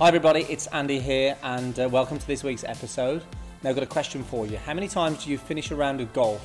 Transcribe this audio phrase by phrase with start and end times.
[0.00, 3.22] Hi, everybody, it's Andy here, and uh, welcome to this week's episode.
[3.62, 4.56] Now, I've got a question for you.
[4.56, 6.44] How many times do you finish a round of golf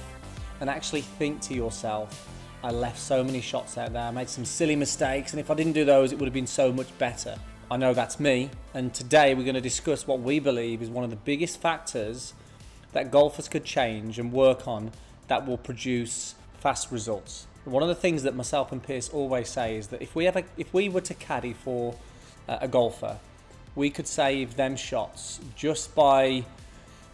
[0.62, 2.30] and actually think to yourself,
[2.64, 5.56] I left so many shots out there, I made some silly mistakes, and if I
[5.56, 7.40] didn't do those, it would have been so much better?
[7.72, 11.04] I know that's me, and today we're going to discuss what we believe is one
[11.04, 12.36] of the biggest factors
[12.92, 14.92] that golfers could change and work on
[15.28, 17.48] that will produce fast results.
[17.66, 20.44] One of the things that myself and Pierce always say is that if we ever,
[20.56, 21.96] if we were to caddy for
[22.48, 23.18] uh, a golfer,
[23.76, 26.44] we could save them shots just by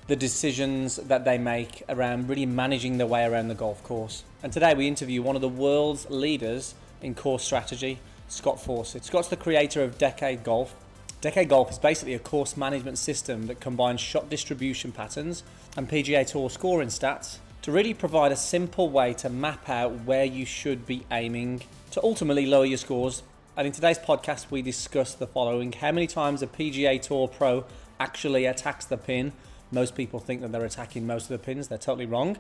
[0.08, 4.24] the decisions that they make around really managing their way around the golf course.
[4.44, 9.04] And today we interview one of the world's leaders in course strategy, Scott Fawcett.
[9.04, 10.76] Scott's the creator of Decade Golf.
[11.22, 15.44] Decade Golf is basically a course management system that combines shot distribution patterns
[15.76, 20.26] and PGA Tour scoring stats to really provide a simple way to map out where
[20.26, 23.24] you should be aiming to ultimately lower your scores
[23.58, 27.64] and in today's podcast, we discuss the following How many times a PGA Tour pro
[28.00, 29.32] actually attacks the pin?
[29.72, 32.38] Most people think that they're attacking most of the pins, they're totally wrong.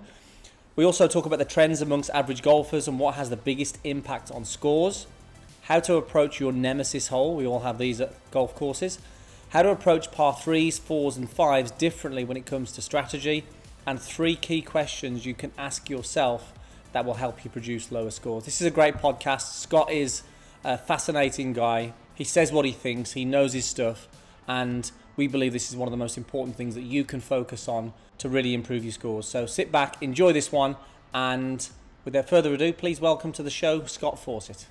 [0.76, 4.30] We also talk about the trends amongst average golfers and what has the biggest impact
[4.30, 5.08] on scores.
[5.64, 9.00] How to approach your nemesis hole, we all have these at golf courses.
[9.50, 13.46] How to approach par threes, fours, and fives differently when it comes to strategy.
[13.88, 16.52] And three key questions you can ask yourself
[16.92, 18.44] that will help you produce lower scores.
[18.44, 19.54] This is a great podcast.
[19.54, 20.24] Scott is
[20.66, 21.94] a fascinating guy.
[22.16, 24.08] He says what he thinks, he knows his stuff,
[24.48, 27.68] and we believe this is one of the most important things that you can focus
[27.68, 29.28] on to really improve your scores.
[29.28, 30.76] So sit back, enjoy this one,
[31.14, 31.70] and
[32.04, 34.66] without further ado, please welcome to the show Scott Fawcett.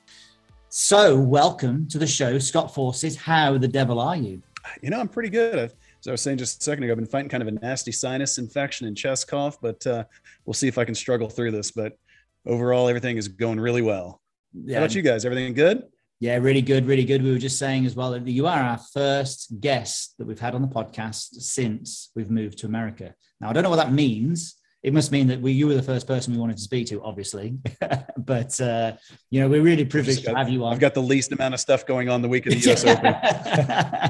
[0.68, 3.14] So, welcome to the show, Scott Fawcett.
[3.14, 4.42] How the devil are you?
[4.82, 5.56] You know, I'm pretty good.
[5.56, 7.92] As I was saying just a second ago, I've been fighting kind of a nasty
[7.92, 10.02] sinus infection and chest cough, but uh,
[10.44, 11.70] we'll see if I can struggle through this.
[11.70, 11.96] But
[12.44, 14.20] overall, everything is going really well.
[14.54, 14.78] Yeah.
[14.78, 15.24] How about you guys?
[15.24, 15.84] Everything good?
[16.20, 17.22] Yeah, really good, really good.
[17.22, 20.54] We were just saying as well that you are our first guest that we've had
[20.54, 23.14] on the podcast since we've moved to America.
[23.40, 25.82] Now, I don't know what that means it must mean that we you were the
[25.82, 27.56] first person we wanted to speak to, obviously.
[28.18, 28.92] but uh,
[29.30, 30.74] you know, we're really privileged got, to have you on.
[30.74, 33.14] I've got the least amount of stuff going on the week of the US Open.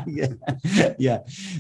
[0.13, 0.95] yeah.
[0.99, 1.19] yeah,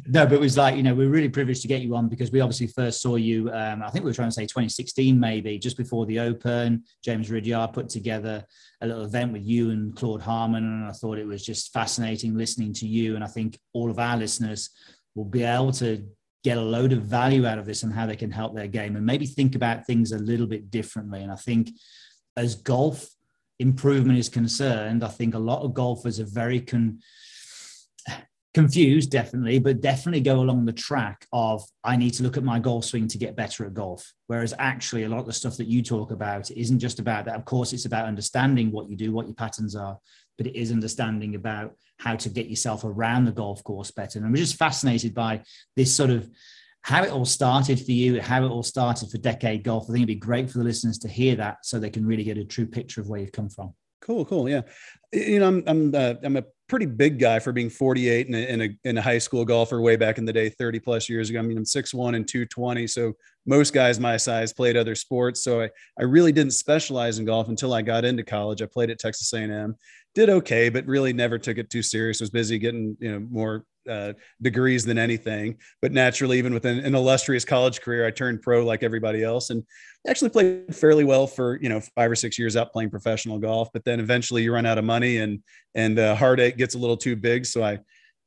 [0.08, 2.32] no, but it was like you know, we're really privileged to get you on because
[2.32, 3.52] we obviously first saw you.
[3.52, 6.82] Um, I think we were trying to say 2016, maybe just before the Open.
[7.04, 8.44] James Ridyard put together
[8.80, 12.36] a little event with you and Claude Harmon, and I thought it was just fascinating
[12.36, 13.14] listening to you.
[13.14, 14.70] And I think all of our listeners
[15.14, 16.04] will be able to
[16.44, 18.96] get a load of value out of this and how they can help their game
[18.96, 21.22] and maybe think about things a little bit differently.
[21.22, 21.70] And I think
[22.36, 23.08] as golf
[23.58, 27.00] improvement is concerned, I think a lot of golfers are very con-
[28.52, 32.58] confused, definitely, but definitely go along the track of I need to look at my
[32.58, 34.12] golf swing to get better at golf.
[34.26, 37.36] Whereas actually, a lot of the stuff that you talk about isn't just about that.
[37.36, 39.98] Of course, it's about understanding what you do, what your patterns are,
[40.36, 44.18] but it is understanding about how to get yourself around the golf course better.
[44.18, 45.42] And I'm just fascinated by
[45.76, 46.28] this sort of
[46.82, 49.84] how it all started for you, how it all started for Decade Golf.
[49.84, 52.24] I think it'd be great for the listeners to hear that so they can really
[52.24, 53.72] get a true picture of where you've come from.
[54.02, 54.50] Cool, cool.
[54.50, 54.60] Yeah.
[55.10, 58.50] You know, I'm, I'm, uh, I'm a pretty big guy for being 48 and a,
[58.50, 61.30] and, a, and a high school golfer way back in the day, 30 plus years
[61.30, 61.38] ago.
[61.38, 62.86] I mean, I'm 6'1 and 220.
[62.86, 63.14] So
[63.46, 65.42] most guys my size played other sports.
[65.42, 68.60] So I, I really didn't specialize in golf until I got into college.
[68.60, 69.74] I played at Texas A&M
[70.14, 72.20] did okay, but really never took it too serious.
[72.20, 75.58] Was busy getting you know more uh, degrees than anything.
[75.82, 79.64] But naturally, even within an illustrious college career, I turned pro like everybody else, and
[80.08, 83.68] actually played fairly well for you know five or six years out playing professional golf.
[83.72, 85.42] But then eventually, you run out of money, and
[85.74, 87.46] and uh, heartache gets a little too big.
[87.46, 87.78] So I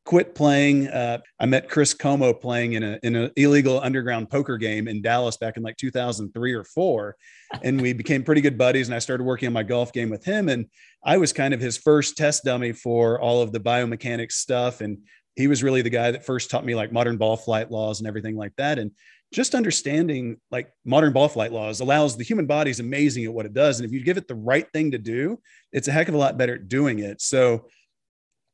[0.08, 0.88] quit playing.
[0.88, 5.02] Uh, I met Chris Como playing in a in an illegal underground poker game in
[5.02, 7.18] Dallas back in like 2003 or four,
[7.62, 8.88] and we became pretty good buddies.
[8.88, 10.68] And I started working on my golf game with him, and
[11.04, 14.80] I was kind of his first test dummy for all of the biomechanics stuff.
[14.80, 15.00] And
[15.36, 18.08] he was really the guy that first taught me like modern ball flight laws and
[18.08, 18.80] everything like that.
[18.80, 18.92] And
[19.34, 23.46] just understanding like modern ball flight laws allows the human body is amazing at what
[23.46, 23.78] it does.
[23.78, 25.40] And if you give it the right thing to do,
[25.74, 27.22] it's a heck of a lot better at doing it.
[27.22, 27.68] So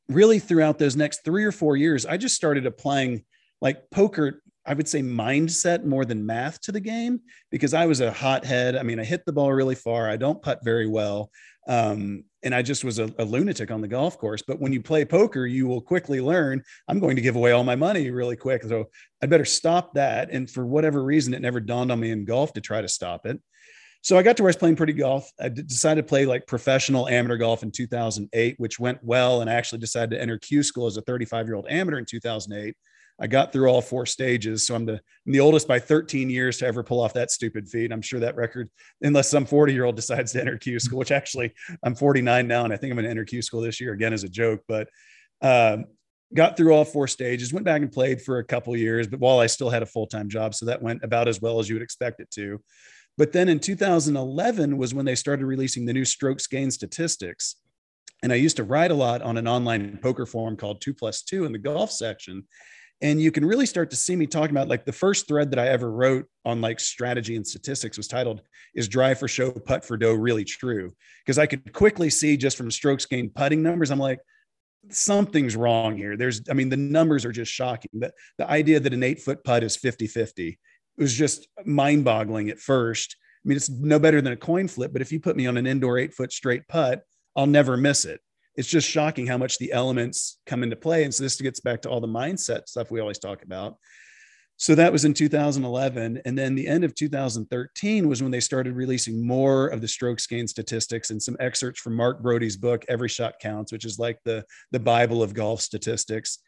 [0.08, 3.24] really throughout those next three or four years, I just started applying
[3.60, 7.20] like poker, I would say mindset more than math to the game
[7.50, 8.76] because I was a hothead.
[8.76, 10.08] I mean, I hit the ball really far.
[10.08, 11.30] I don't putt very well.
[11.66, 14.42] Um, and I just was a, a, lunatic on the golf course.
[14.46, 17.64] But when you play poker, you will quickly learn I'm going to give away all
[17.64, 18.62] my money really quick.
[18.64, 18.90] So
[19.22, 20.28] I'd better stop that.
[20.30, 23.24] And for whatever reason, it never dawned on me in golf to try to stop
[23.24, 23.40] it.
[24.04, 25.32] So I got to where I was playing pretty golf.
[25.40, 29.40] I decided to play like professional amateur golf in 2008, which went well.
[29.40, 32.04] And I actually decided to enter Q school as a 35 year old amateur in
[32.04, 32.76] 2008.
[33.18, 34.66] I got through all four stages.
[34.66, 37.66] So I'm the, I'm the oldest by 13 years to ever pull off that stupid
[37.66, 37.92] feat.
[37.92, 38.68] I'm sure that record,
[39.00, 42.64] unless some 40 year old decides to enter Q school, which actually I'm 49 now.
[42.64, 44.60] And I think I'm going to enter Q school this year again as a joke.
[44.68, 44.88] But,
[45.40, 45.86] um,
[46.34, 49.38] got through all four stages, went back and played for a couple years, but while
[49.38, 50.54] I still had a full time job.
[50.54, 52.60] So that went about as well as you would expect it to.
[53.16, 57.56] But then in 2011 was when they started releasing the new strokes gain statistics.
[58.22, 61.22] And I used to write a lot on an online poker forum called Two Plus
[61.22, 62.44] Two in the golf section.
[63.02, 65.58] And you can really start to see me talking about like the first thread that
[65.58, 68.40] I ever wrote on like strategy and statistics was titled
[68.74, 70.92] Is Drive for Show, Putt for Dough Really True?
[71.24, 74.20] Because I could quickly see just from strokes gained putting numbers, I'm like,
[74.90, 76.16] something's wrong here.
[76.16, 77.90] There's, I mean, the numbers are just shocking.
[77.94, 80.58] The, the idea that an eight foot putt is 50 50
[80.98, 83.16] was just mind boggling at first.
[83.44, 85.56] I mean, it's no better than a coin flip, but if you put me on
[85.56, 87.02] an indoor eight foot straight putt,
[87.36, 88.20] I'll never miss it.
[88.56, 91.04] It's just shocking how much the elements come into play.
[91.04, 93.76] And so this gets back to all the mindset stuff we always talk about.
[94.56, 96.22] So that was in 2011.
[96.24, 100.28] And then the end of 2013 was when they started releasing more of the strokes
[100.28, 104.18] gain statistics and some excerpts from Mark Broadie's book, Every Shot Counts, which is like
[104.24, 106.38] the, the Bible of golf statistics.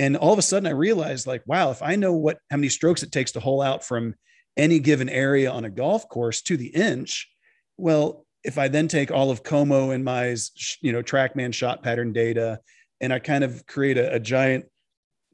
[0.00, 2.70] And all of a sudden I realized like, wow, if I know what, how many
[2.70, 4.16] strokes it takes to hole out from
[4.56, 7.30] any given area on a golf course to the inch,
[7.76, 10.34] well, if I then take all of Como and my,
[10.80, 12.60] you know, TrackMan shot pattern data,
[13.00, 14.64] and I kind of create a, a giant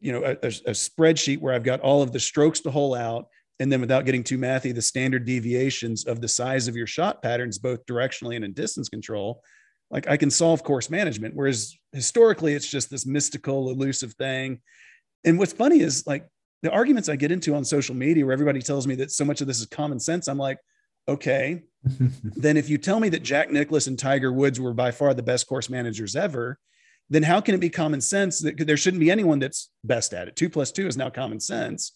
[0.01, 3.29] you know a, a, spreadsheet where I've got all of the strokes to hole out,
[3.61, 7.23] and then without getting too mathy, the standard deviations of the size of your shot
[7.23, 9.43] patterns, both directionally and in distance control.
[9.91, 14.61] Like I can solve course management, whereas historically it's just this mystical, elusive thing.
[15.25, 16.27] And what's funny is like
[16.63, 19.41] the arguments I get into on social media, where everybody tells me that so much
[19.41, 20.29] of this is common sense.
[20.29, 20.59] I'm like,
[21.09, 21.63] okay,
[22.23, 25.23] then if you tell me that Jack Nicklaus and Tiger Woods were by far the
[25.23, 26.59] best course managers ever,
[27.09, 30.29] then how can it be common sense that there shouldn't be anyone that's best at
[30.29, 30.37] it?
[30.37, 31.93] Two plus two is now common sense.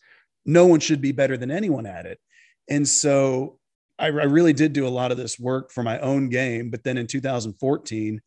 [0.47, 2.21] No one should be better than anyone at it.
[2.69, 3.59] And so
[4.01, 6.71] I, I really did do a lot of this work for my own game.
[6.71, 8.21] But then in 2014,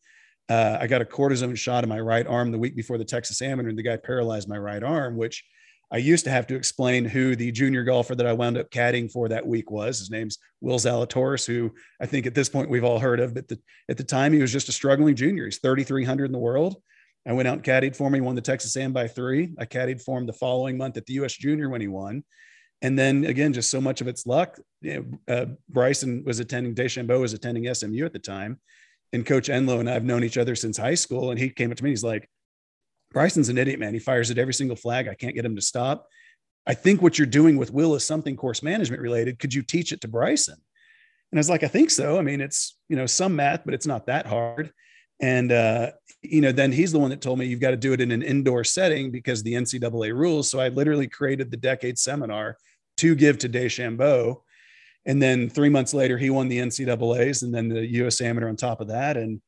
[0.48, 3.42] uh, I got a cortisone shot in my right arm the week before the Texas
[3.42, 5.44] Amateur, and the guy paralyzed my right arm, which
[5.90, 9.10] I used to have to explain who the junior golfer that I wound up caddying
[9.10, 9.98] for that week was.
[9.98, 13.48] His name's Will Zalatoris, who I think at this point we've all heard of, but
[13.48, 15.44] the, at the time he was just a struggling junior.
[15.44, 16.76] He's 3,300 in the world.
[17.26, 18.14] I went out and caddied for him.
[18.14, 19.54] He won the Texas Am by three.
[19.58, 21.32] I caddied for him the following month at the U.S.
[21.32, 22.22] Junior when he won.
[22.84, 24.60] And then again, just so much of it's luck.
[24.82, 28.60] You know, uh, Bryson was attending, DeChambeau was attending SMU at the time.
[29.14, 31.30] And Coach Enloe and I have known each other since high school.
[31.30, 32.28] And he came up to me, he's like,
[33.10, 33.94] Bryson's an idiot, man.
[33.94, 35.08] He fires at every single flag.
[35.08, 36.08] I can't get him to stop.
[36.66, 39.38] I think what you're doing with Will is something course management related.
[39.38, 40.56] Could you teach it to Bryson?
[41.32, 42.18] And I was like, I think so.
[42.18, 44.70] I mean, it's, you know, some math, but it's not that hard.
[45.22, 47.94] And, uh, you know, then he's the one that told me you've got to do
[47.94, 50.50] it in an indoor setting because the NCAA rules.
[50.50, 52.58] So I literally created the decade seminar
[52.98, 54.40] to give to DeChambeau.
[55.06, 58.56] And then three months later, he won the NCAAs and then the US Amateur on
[58.56, 59.16] top of that.
[59.16, 59.40] And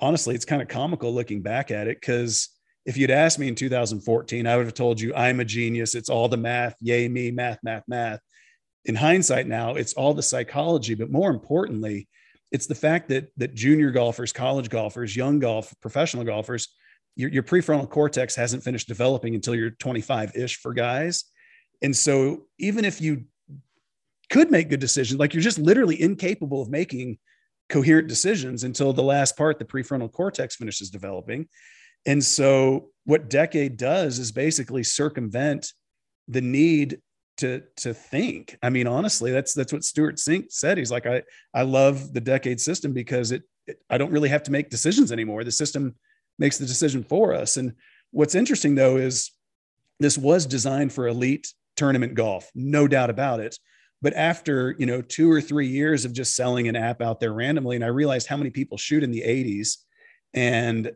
[0.00, 2.48] honestly, it's kind of comical looking back at it because
[2.84, 5.94] if you'd asked me in 2014, I would have told you I'm a genius.
[5.94, 8.20] It's all the math, yay me, math, math, math.
[8.84, 12.08] In hindsight, now it's all the psychology, but more importantly,
[12.50, 16.68] it's the fact that that junior golfers, college golfers, young golf, professional golfers,
[17.14, 21.24] your, your prefrontal cortex hasn't finished developing until you're 25 ish for guys.
[21.82, 23.24] And so even if you
[24.30, 27.18] could make good decisions, like you're just literally incapable of making
[27.68, 31.48] coherent decisions until the last part, the prefrontal cortex finishes developing.
[32.06, 35.72] And so what decade does is basically circumvent
[36.28, 37.00] the need
[37.38, 38.56] to to think.
[38.62, 40.78] I mean, honestly, that's that's what Stewart Cink said.
[40.78, 41.22] He's like, I
[41.54, 45.12] I love the decade system because it, it I don't really have to make decisions
[45.12, 45.42] anymore.
[45.44, 45.94] The system
[46.38, 47.56] makes the decision for us.
[47.56, 47.74] And
[48.10, 49.30] what's interesting though is
[49.98, 53.58] this was designed for elite tournament golf, no doubt about it.
[54.00, 57.32] But after you know two or three years of just selling an app out there
[57.32, 59.76] randomly, and I realized how many people shoot in the 80s,
[60.34, 60.92] and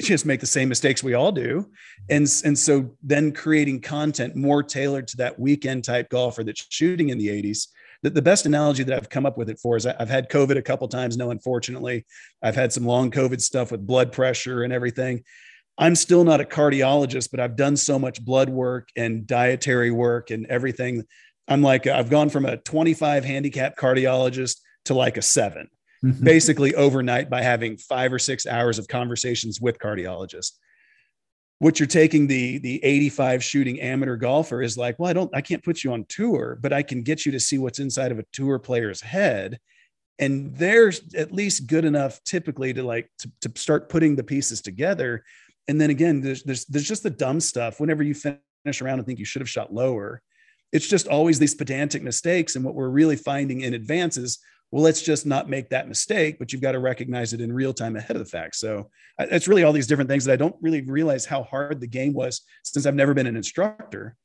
[0.00, 1.70] just make the same mistakes we all do.
[2.10, 7.10] And and so then creating content more tailored to that weekend type golfer that's shooting
[7.10, 7.68] in the 80s
[8.02, 10.56] the, the best analogy that i've come up with it for is i've had covid
[10.56, 12.04] a couple times no unfortunately.
[12.42, 15.24] I've had some long covid stuff with blood pressure and everything
[15.78, 20.30] i'm still not a cardiologist but i've done so much blood work and dietary work
[20.30, 21.02] and everything
[21.48, 25.68] i'm like i've gone from a 25 handicap cardiologist to like a seven
[26.04, 26.24] Mm-hmm.
[26.24, 30.52] basically overnight by having five or six hours of conversations with cardiologists.
[31.58, 35.40] What you're taking the the 85 shooting amateur golfer is like, well, I don't, I
[35.40, 38.18] can't put you on tour, but I can get you to see what's inside of
[38.18, 39.58] a tour player's head.
[40.18, 44.60] And they're at least good enough typically to like to, to start putting the pieces
[44.60, 45.24] together.
[45.68, 47.80] And then again, there's, there's there's just the dumb stuff.
[47.80, 50.22] Whenever you finish around and think you should have shot lower,
[50.72, 52.56] it's just always these pedantic mistakes.
[52.56, 54.38] And what we're really finding in advance is
[54.72, 57.72] well, let's just not make that mistake, but you've got to recognize it in real
[57.72, 58.56] time ahead of the fact.
[58.56, 61.86] So it's really all these different things that I don't really realize how hard the
[61.86, 64.16] game was since I've never been an instructor.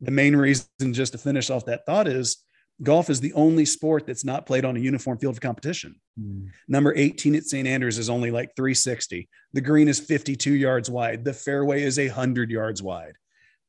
[0.00, 2.38] The main reason, just to finish off that thought, is
[2.82, 5.96] golf is the only sport that's not played on a uniform field of competition.
[6.18, 6.48] Mm.
[6.68, 7.68] Number 18 at St.
[7.68, 9.28] Andrews is only like 360.
[9.52, 11.24] The green is 52 yards wide.
[11.24, 13.14] The fairway is 100 yards wide.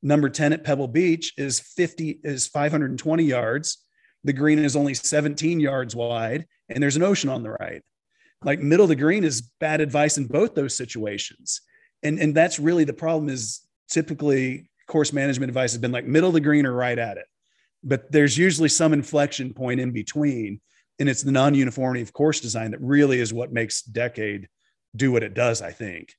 [0.01, 3.85] Number 10 at Pebble Beach is 50 is 520 yards.
[4.23, 7.81] The green is only 17 yards wide and there's an ocean on the right.
[8.43, 11.61] Like middle of the green is bad advice in both those situations.
[12.01, 16.29] And and that's really the problem is typically course management advice has been like middle
[16.29, 17.25] of the green or right at it
[17.83, 20.61] but there's usually some inflection point in between
[20.99, 24.47] and it's the non-uniformity of course design that really is what makes decade
[24.95, 26.13] do what it does i think.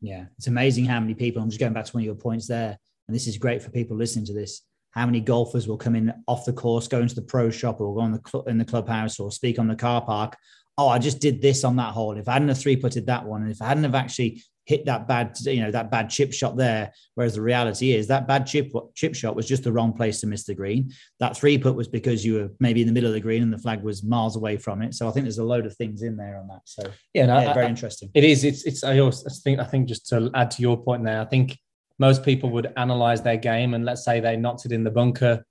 [0.00, 2.46] Yeah it's amazing how many people i'm just going back to one of your points
[2.46, 2.76] there
[3.08, 6.12] and this is great for people listening to this how many golfers will come in
[6.26, 8.64] off the course go into the pro shop or go on the cl- in the
[8.64, 10.36] clubhouse or speak on the car park.
[10.78, 12.16] Oh i just did this on that hole.
[12.16, 14.86] If i hadn't have three putted that one and if i hadn't have actually hit
[14.86, 16.92] that bad, you know, that bad chip shot there.
[17.14, 20.26] Whereas the reality is that bad chip chip shot was just the wrong place to
[20.26, 20.92] miss the green.
[21.20, 23.52] That three put was because you were maybe in the middle of the green and
[23.52, 24.94] the flag was miles away from it.
[24.94, 26.60] So I think there's a load of things in there on that.
[26.64, 28.10] So yeah, no, yeah very I, interesting.
[28.14, 28.44] It is.
[28.44, 28.64] It's.
[28.64, 28.84] It's.
[28.84, 29.60] I also think.
[29.60, 31.58] I think just to add to your point there, I think
[31.98, 35.44] most people would analyze their game and let's say they knocked it in the bunker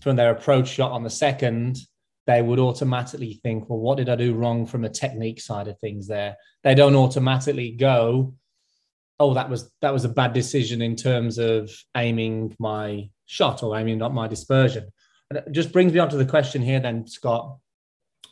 [0.00, 1.78] from their approach shot on the second
[2.26, 5.78] they would automatically think, well, what did I do wrong from a technique side of
[5.78, 6.36] things there?
[6.62, 8.34] They don't automatically go,
[9.20, 13.76] oh, that was that was a bad decision in terms of aiming my shot or
[13.78, 14.88] aiming not my dispersion.
[15.30, 17.58] And it just brings me on to the question here then, Scott.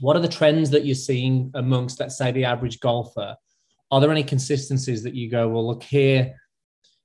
[0.00, 3.36] What are the trends that you're seeing amongst, let's say, the average golfer?
[3.90, 6.34] Are there any consistencies that you go, well, look here,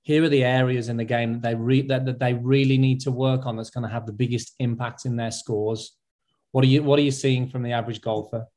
[0.03, 3.01] here are the areas in the game that they re- that, that they really need
[3.01, 5.96] to work on that's going to have the biggest impact in their scores
[6.51, 8.47] what are you What are you seeing from the average golfer?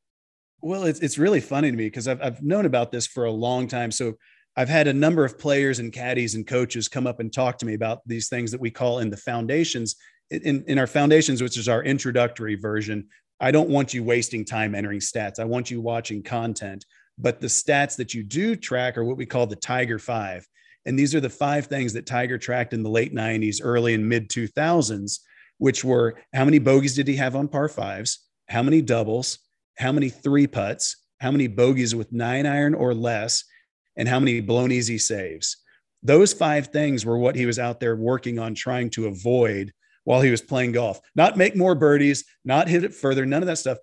[0.62, 3.30] Well, it's it's really funny to me because I've I've known about this for a
[3.30, 3.90] long time.
[3.90, 4.14] So
[4.56, 7.66] I've had a number of players and caddies and coaches come up and talk to
[7.66, 9.97] me about these things that we call in the foundations.
[10.30, 13.09] In, in our foundations, which is our introductory version,
[13.40, 15.40] I don't want you wasting time entering stats.
[15.40, 16.85] I want you watching content.
[17.18, 20.47] But the stats that you do track are what we call the Tiger Five.
[20.87, 24.09] And these are the five things that Tiger tracked in the late 90s, early and
[24.09, 25.18] mid 2000s
[25.61, 29.38] which were how many bogeys did he have on par fives, how many doubles,
[29.76, 33.45] how many three putts, how many bogeys with nine iron or less,
[33.95, 35.59] and how many blown easy saves.
[36.02, 39.71] Those five things were what he was out there working on trying to avoid
[40.05, 40.99] while he was playing golf.
[41.14, 43.76] Not make more birdies, not hit it further, none of that stuff.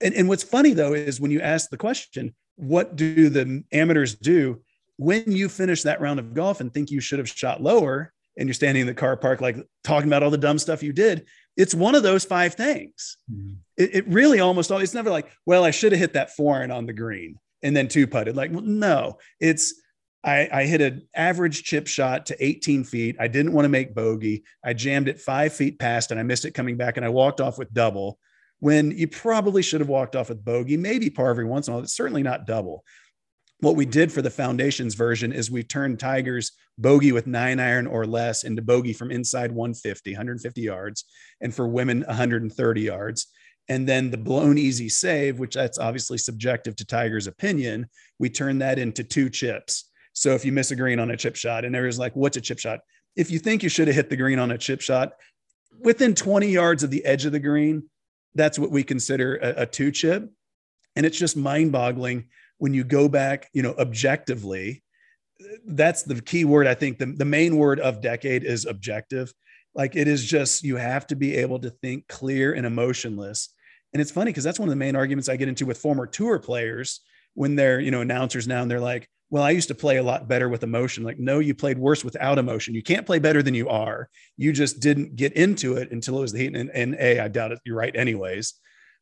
[0.00, 4.14] And, and what's funny though is when you ask the question, what do the amateurs
[4.14, 4.62] do
[4.98, 8.13] when you finish that round of golf and think you should have shot lower?
[8.36, 10.92] And you're standing in the car park, like talking about all the dumb stuff you
[10.92, 11.26] did.
[11.56, 13.16] It's one of those five things.
[13.32, 13.54] Mm-hmm.
[13.76, 16.56] It, it, really almost always, it's never like, well, I should have hit that four
[16.56, 18.36] iron on the green and then two putted.
[18.36, 19.80] Like, well, no, it's,
[20.24, 23.16] I, I hit an average chip shot to 18 feet.
[23.20, 24.44] I didn't want to make bogey.
[24.64, 27.40] I jammed it five feet past and I missed it coming back and I walked
[27.40, 28.18] off with double
[28.60, 31.76] when you probably should have walked off with bogey, maybe par every once in a
[31.76, 31.84] while.
[31.84, 32.84] It's certainly not double
[33.64, 37.86] what we did for the foundations version is we turned Tigers bogey with nine iron
[37.86, 41.04] or less into bogey from inside 150, 150 yards,
[41.40, 43.26] and for women 130 yards.
[43.68, 47.86] And then the blown easy save, which that's obviously subjective to Tiger's opinion,
[48.18, 49.90] we turned that into two chips.
[50.12, 52.40] So if you miss a green on a chip shot, and everyone's like, what's a
[52.40, 52.80] chip shot?
[53.16, 55.14] If you think you should have hit the green on a chip shot,
[55.80, 57.84] within 20 yards of the edge of the green,
[58.34, 60.30] that's what we consider a, a two chip.
[60.96, 62.26] And it's just mind boggling
[62.58, 64.82] when you go back, you know, objectively,
[65.66, 66.66] that's the key word.
[66.66, 69.32] I think the, the main word of decade is objective.
[69.74, 73.52] Like it is just, you have to be able to think clear and emotionless.
[73.92, 76.06] And it's funny because that's one of the main arguments I get into with former
[76.06, 77.00] tour players
[77.34, 80.02] when they're, you know, announcers now and they're like, well, I used to play a
[80.02, 81.02] lot better with emotion.
[81.02, 82.74] Like, no, you played worse without emotion.
[82.74, 84.08] You can't play better than you are.
[84.36, 86.54] You just didn't get into it until it was the heat.
[86.54, 87.58] And, and A, I doubt it.
[87.64, 88.54] You're right, anyways.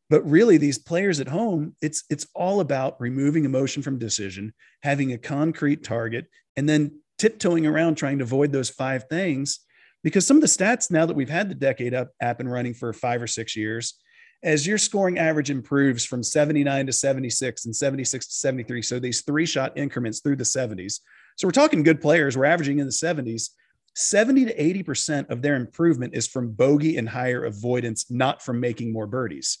[0.09, 5.13] But really, these players at home, it's it's all about removing emotion from decision, having
[5.13, 9.59] a concrete target, and then tiptoeing around trying to avoid those five things.
[10.03, 12.73] Because some of the stats now that we've had the decade up app and running
[12.73, 13.95] for five or six years,
[14.43, 19.21] as your scoring average improves from 79 to 76 and 76 to 73, so these
[19.21, 20.99] three shot increments through the 70s.
[21.37, 23.49] So we're talking good players, we're averaging in the 70s.
[23.95, 28.91] 70 to 80% of their improvement is from bogey and higher avoidance, not from making
[28.91, 29.59] more birdies.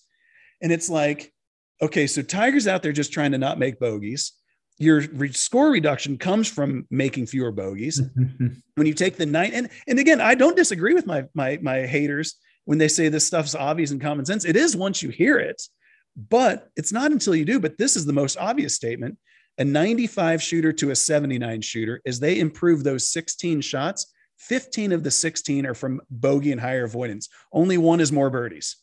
[0.63, 1.31] And it's like,
[1.81, 4.31] okay, so Tiger's out there just trying to not make bogeys.
[4.79, 8.01] Your re- score reduction comes from making fewer bogeys.
[8.75, 11.85] when you take the nine, and and again, I don't disagree with my my my
[11.85, 14.45] haters when they say this stuff's obvious and common sense.
[14.45, 15.61] It is once you hear it,
[16.15, 19.17] But it's not until you do, but this is the most obvious statement.
[19.59, 25.03] A 95 shooter to a 79 shooter, as they improve those 16 shots, 15 of
[25.03, 27.29] the 16 are from bogey and higher avoidance.
[27.51, 28.77] Only one is more birdies.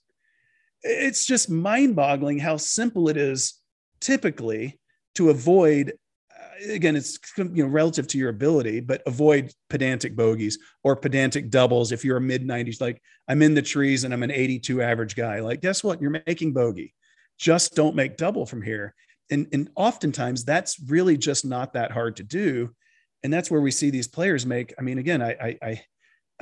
[0.83, 3.55] It's just mind boggling how simple it is
[4.01, 4.79] typically
[5.17, 5.93] to avoid
[6.33, 11.51] uh, again, it's you know relative to your ability, but avoid pedantic bogeys or pedantic
[11.51, 11.93] doubles.
[11.93, 15.17] If you're a mid 90s, like I'm in the trees and I'm an 82 average
[15.17, 16.01] guy, like guess what?
[16.01, 16.95] You're making bogey.
[17.39, 18.95] Just don't make double from here.
[19.31, 22.75] And, and oftentimes that's really just not that hard to do.
[23.23, 24.75] And that's where we see these players make.
[24.79, 25.83] I mean, again, I, I, I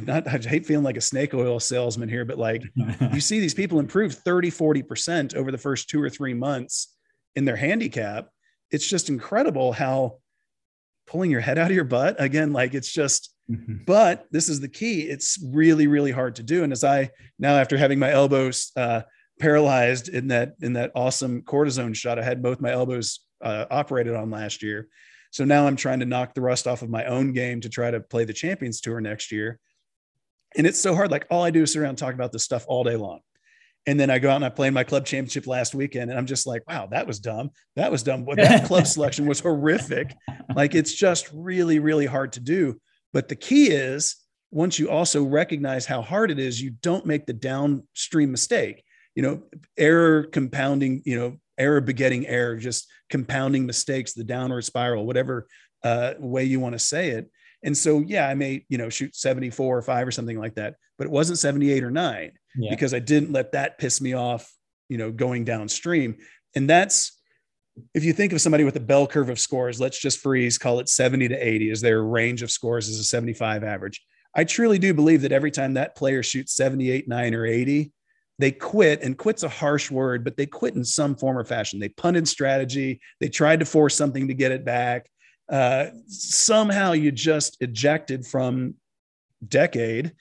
[0.01, 2.63] not, I hate feeling like a snake oil salesman here, but like
[3.13, 6.95] you see these people improve 30, 40% over the first two or three months
[7.37, 8.29] in their handicap.
[8.71, 10.19] It's just incredible how
[11.07, 13.77] pulling your head out of your butt again like it's just mm-hmm.
[13.87, 15.03] but this is the key.
[15.03, 16.65] It's really really hard to do.
[16.65, 19.03] And as i now after having my elbows uh,
[19.39, 24.15] paralyzed in that in that awesome cortisone shot i had both my elbows uh, operated
[24.15, 24.89] on last year
[25.31, 27.91] so now i'm trying to knock the rust off of my own game to try
[27.91, 29.59] to play the champions tour next year
[30.57, 32.45] and it's so hard like all i do is sit around and talk about this
[32.45, 33.21] stuff all day long
[33.89, 36.19] and then I go out and I play in my club championship last weekend, and
[36.19, 37.49] I'm just like, wow, that was dumb.
[37.75, 38.27] That was dumb.
[38.27, 40.15] But that club selection was horrific.
[40.55, 42.79] Like it's just really, really hard to do.
[43.15, 44.17] But the key is
[44.51, 48.85] once you also recognize how hard it is, you don't make the downstream mistake.
[49.15, 49.43] You know,
[49.79, 55.47] error compounding, you know, error begetting error, just compounding mistakes, the downward spiral, whatever
[55.83, 57.31] uh, way you want to say it.
[57.63, 60.77] And so, yeah, I may, you know, shoot 74 or five or something like that,
[60.97, 62.71] but it wasn't 78 or nine yeah.
[62.71, 64.53] because I didn't let that piss me off,
[64.89, 66.17] you know, going downstream.
[66.55, 67.19] And that's,
[67.95, 70.81] if you think of somebody with a bell curve of scores, let's just freeze, call
[70.81, 74.05] it 70 to 80 as their range of scores is a 75 average.
[74.35, 77.93] I truly do believe that every time that player shoots 78, nine, or 80,
[78.39, 81.81] they quit and quit's a harsh word, but they quit in some form or fashion.
[81.81, 83.01] They punted strategy.
[83.21, 85.09] They tried to force something to get it back.
[85.49, 88.75] Uh, somehow you just ejected from
[89.47, 90.13] decade.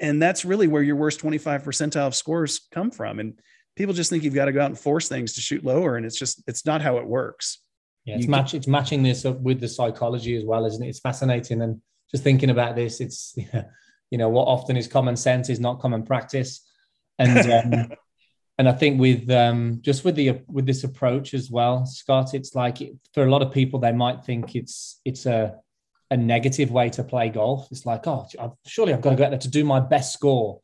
[0.00, 3.20] And that's really where your worst 25 percentile of scores come from.
[3.20, 3.38] And
[3.76, 6.06] people just think you've got to go out and force things to shoot lower and
[6.06, 7.60] it's just it's not how it works.
[8.04, 10.88] Yeah it's match it's matching this up with the psychology as well isn't it?
[10.88, 11.62] It's fascinating.
[11.62, 13.34] And just thinking about this it's
[14.10, 16.60] you know what often is common sense is not common practice.
[17.18, 17.92] And um,
[18.58, 22.54] and i think with um, just with the with this approach as well scott it's
[22.54, 22.78] like
[23.12, 25.54] for a lot of people they might think it's it's a
[26.10, 27.68] a negative way to play golf.
[27.70, 28.26] It's like, oh,
[28.66, 30.60] surely I've got to go out there to do my best score.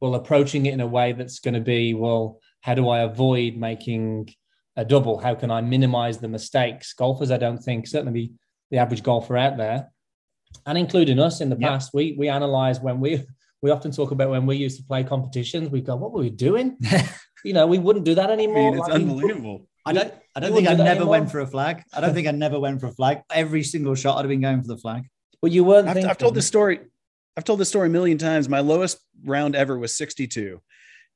[0.00, 3.56] Well, approaching it in a way that's going to be, well, how do I avoid
[3.56, 4.34] making
[4.76, 5.18] a double?
[5.18, 6.92] How can I minimize the mistakes?
[6.92, 8.32] Golfers, I don't think, certainly the,
[8.70, 9.90] the average golfer out there,
[10.66, 11.70] and including us in the yep.
[11.70, 13.24] past, we we analyze when we
[13.62, 15.70] we often talk about when we used to play competitions.
[15.70, 16.78] We go, what were we doing?
[17.44, 18.58] you know, we wouldn't do that anymore.
[18.58, 19.66] I mean, it's like, unbelievable.
[19.86, 20.14] I don't.
[20.36, 21.82] I don't think I never went for a flag.
[21.92, 23.22] I don't think I never went for a flag.
[23.32, 25.04] Every single shot I'd have been going for the flag.
[25.42, 25.88] But you weren't.
[25.88, 26.80] I've, I've told this story.
[27.36, 28.48] I've told this story a million times.
[28.48, 30.60] My lowest round ever was 62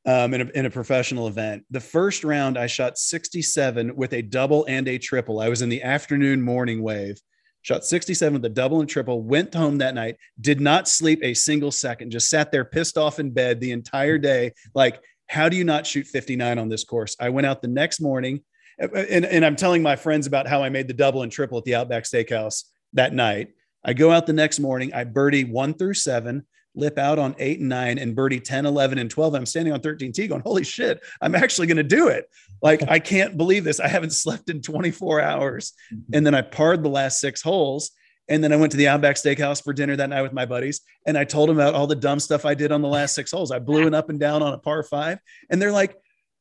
[0.07, 1.65] um, in, a, in a professional event.
[1.71, 5.41] The first round, I shot 67 with a double and a triple.
[5.41, 7.19] I was in the afternoon morning wave,
[7.63, 11.35] shot 67 with a double and triple, went home that night, did not sleep a
[11.35, 14.53] single second, just sat there pissed off in bed the entire day.
[14.75, 17.17] Like, how do you not shoot 59 on this course?
[17.19, 18.43] I went out the next morning,
[18.79, 21.65] and, and I'm telling my friends about how I made the double and triple at
[21.65, 23.49] the Outback Steakhouse that night.
[23.85, 27.61] I go out the next morning, I birdie one through seven, lip out on eight
[27.61, 29.35] and nine, and birdie 10, 11, and 12.
[29.35, 32.29] I'm standing on 13 T going, holy shit, I'm actually going to do it.
[32.63, 33.81] Like, I can't believe this.
[33.81, 35.73] I haven't slept in 24 hours.
[35.93, 36.15] Mm-hmm.
[36.15, 37.91] And then I parred the last six holes.
[38.29, 40.81] And then I went to the Outback Steakhouse for dinner that night with my buddies.
[41.07, 43.31] And I told them about all the dumb stuff I did on the last six
[43.31, 43.51] holes.
[43.51, 45.19] I blew it up and down on a par five.
[45.51, 45.97] And they're like,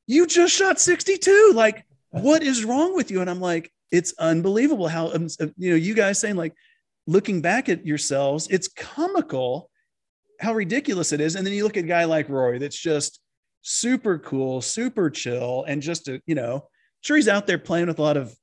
[0.07, 1.51] you just shot 62.
[1.53, 3.21] Like, what is wrong with you?
[3.21, 6.53] And I'm like, it's unbelievable how, um, uh, you know, you guys saying like,
[7.05, 9.69] looking back at yourselves, it's comical
[10.39, 11.35] how ridiculous it is.
[11.35, 13.19] And then you look at a guy like Rory that's just
[13.61, 16.67] super cool, super chill, and just a, you know,
[17.01, 18.35] sure he's out there playing with a lot of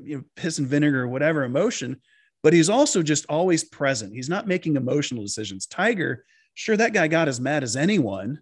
[0.00, 2.00] you know, piss and vinegar or whatever emotion,
[2.42, 4.14] but he's also just always present.
[4.14, 5.66] He's not making emotional decisions.
[5.66, 6.24] Tiger,
[6.54, 8.40] sure, that guy got as mad as anyone,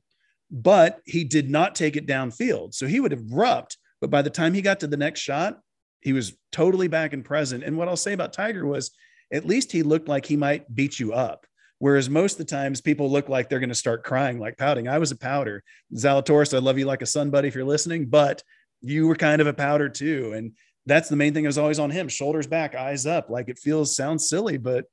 [0.50, 2.74] but he did not take it downfield.
[2.74, 5.60] So he would erupt but by the time he got to the next shot,
[6.00, 7.64] he was totally back and present.
[7.64, 8.90] And what I'll say about Tiger was
[9.32, 11.46] at least he looked like he might beat you up.
[11.78, 14.88] Whereas most of the times people look like they're going to start crying, like pouting.
[14.88, 15.62] I was a powder.
[15.94, 18.42] Zalatoris, I love you like a son, buddy, if you're listening, but
[18.80, 20.32] you were kind of a powder too.
[20.34, 20.52] And
[20.86, 23.28] that's the main thing I was always on him shoulders back, eyes up.
[23.28, 24.84] Like it feels, sounds silly, but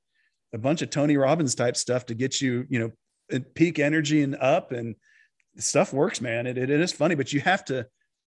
[0.54, 4.36] a bunch of Tony Robbins type stuff to get you, you know, peak energy and
[4.36, 4.96] up and
[5.58, 6.48] stuff works, man.
[6.48, 7.88] It, it is funny, but you have to,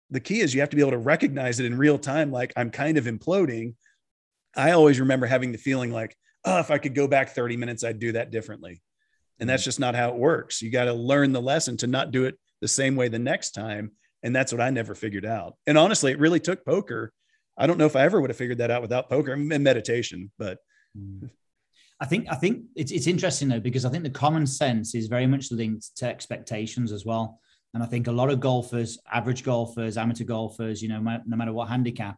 [0.10, 2.32] the key is you have to be able to recognize it in real time.
[2.32, 3.76] Like I'm kind of imploding.
[4.56, 7.84] I always remember having the feeling like, oh, if I could go back 30 minutes,
[7.84, 8.82] I'd do that differently.
[9.40, 9.66] And that's mm.
[9.66, 10.62] just not how it works.
[10.62, 13.52] You got to learn the lesson to not do it the same way the next
[13.52, 13.92] time.
[14.24, 15.56] And that's what I never figured out.
[15.68, 17.14] And honestly, it really took poker.
[17.60, 20.32] I don't know if I ever would have figured that out without poker and meditation,
[20.40, 20.60] but
[20.98, 21.28] hmm.
[22.00, 25.08] I think I think it's it's interesting though because I think the common sense is
[25.08, 27.40] very much linked to expectations as well.
[27.74, 31.54] And I think a lot of golfers, average golfers, amateur golfers, you know, no matter
[31.54, 32.18] what handicap,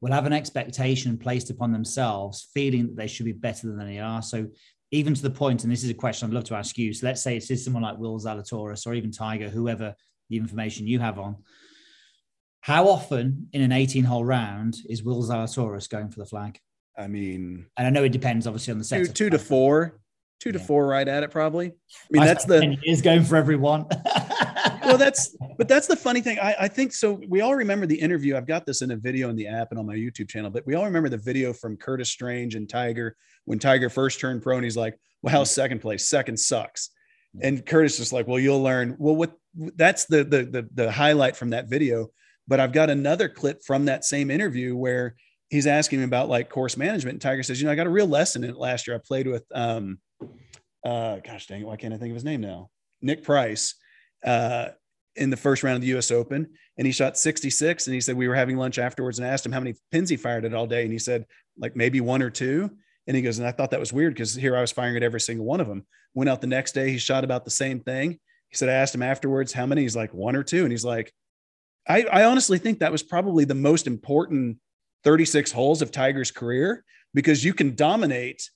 [0.00, 3.98] will have an expectation placed upon themselves, feeling that they should be better than they
[4.00, 4.22] are.
[4.22, 4.48] So
[4.90, 6.92] even to the point, and this is a question I'd love to ask you.
[6.92, 9.94] So let's say it's someone like Will Zalatoris or even Tiger, whoever
[10.30, 11.36] the information you have on.
[12.68, 16.60] How often in an 18 hole round is Will Zalatoris going for the flag?
[16.98, 19.06] I mean, and I know it depends obviously on the set.
[19.06, 20.02] Two, two to four,
[20.38, 20.58] two yeah.
[20.58, 21.68] to four, right at it probably.
[21.68, 21.72] I
[22.10, 23.86] mean, I that's the is going for everyone.
[24.84, 26.38] well, that's but that's the funny thing.
[26.40, 27.18] I, I think so.
[27.26, 28.36] We all remember the interview.
[28.36, 30.66] I've got this in a video in the app and on my YouTube channel, but
[30.66, 34.56] we all remember the video from Curtis Strange and Tiger when Tiger first turned pro,
[34.56, 36.10] and he's like, "Well, how's second place?
[36.10, 36.90] Second sucks."
[37.40, 41.34] And Curtis is like, "Well, you'll learn." Well, what that's the the the, the highlight
[41.34, 42.10] from that video.
[42.48, 45.14] But I've got another clip from that same interview where
[45.50, 47.14] he's asking me about like course management.
[47.14, 48.96] And Tiger says, "You know, I got a real lesson in it last year.
[48.96, 49.98] I played with um,
[50.84, 52.70] uh, gosh dang it, why can't I think of his name now?
[53.00, 53.74] Nick Price."
[54.26, 54.70] Uh,
[55.18, 58.16] in the first round of the US Open and he shot 66 and he said
[58.16, 60.54] we were having lunch afterwards and I asked him how many pins he fired it
[60.54, 61.26] all day and he said
[61.58, 62.70] like maybe one or two
[63.06, 65.02] and he goes and I thought that was weird because here I was firing at
[65.02, 65.84] every single one of them
[66.14, 68.12] went out the next day he shot about the same thing
[68.48, 70.84] he said I asked him afterwards how many he's like one or two and he's
[70.84, 71.12] like
[71.88, 74.58] I, I honestly think that was probably the most important
[75.04, 78.50] 36 holes of Tiger's career because you can dominate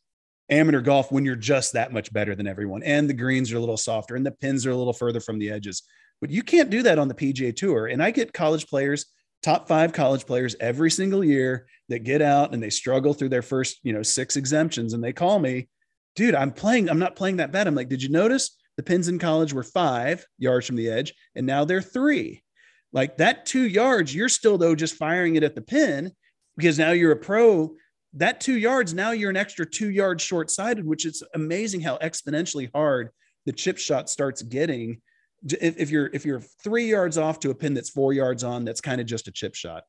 [0.51, 3.61] amateur golf when you're just that much better than everyone and the greens are a
[3.61, 5.83] little softer and the pins are a little further from the edges
[6.23, 7.89] but you can't do that on the PGA Tour.
[7.89, 9.07] And I get college players,
[9.43, 13.43] top five college players every single year that get out and they struggle through their
[13.43, 14.95] first, you know, six exemptions.
[14.95, 15.69] And they call me,
[16.15, 17.67] dude, I'm playing, I'm not playing that bad.
[17.67, 21.13] I'm like, did you notice the pins in college were five yards from the edge
[21.35, 22.45] and now they're three?
[22.93, 26.13] Like that two yards, you're still though just firing it at the pin
[26.57, 27.75] because now you're a pro.
[28.15, 31.97] That two yards, now you're an extra two yards short sighted, which is amazing how
[31.99, 33.09] exponentially hard
[33.47, 35.01] the chip shot starts getting
[35.45, 38.65] if, if you're if you're three yards off to a pin that's four yards on,
[38.65, 39.85] that's kind of just a chip shot.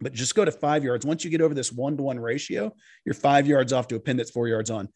[0.00, 1.06] But just go to five yards.
[1.06, 2.74] Once you get over this one to one ratio,
[3.04, 4.88] you're five yards off to a pin that's four yards on.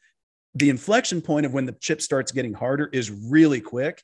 [0.54, 4.02] The inflection point of when the chip starts getting harder is really quick.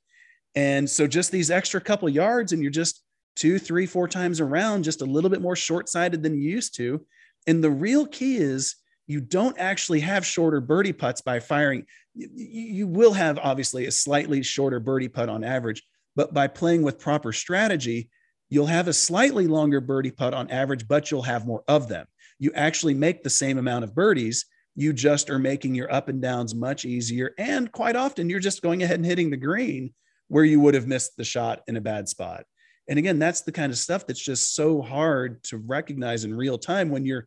[0.55, 3.03] And so just these extra couple yards, and you're just
[3.37, 6.75] two, three, four times around, just a little bit more short sighted than you used
[6.77, 7.05] to.
[7.47, 11.87] And the real key is you don't actually have shorter birdie putts by firing.
[12.15, 15.83] You will have obviously a slightly shorter birdie putt on average,
[16.15, 18.11] but by playing with proper strategy,
[18.49, 22.07] you'll have a slightly longer birdie putt on average, but you'll have more of them.
[22.39, 24.47] You actually make the same amount of birdies.
[24.75, 27.35] You just are making your up and downs much easier.
[27.39, 29.95] And quite often, you're just going ahead and hitting the green
[30.29, 32.45] where you would have missed the shot in a bad spot.
[32.89, 36.59] And again, that's the kind of stuff that's just so hard to recognize in real
[36.59, 37.27] time when you're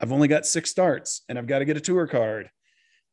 [0.00, 2.50] I've only got six starts and I've got to get a tour card.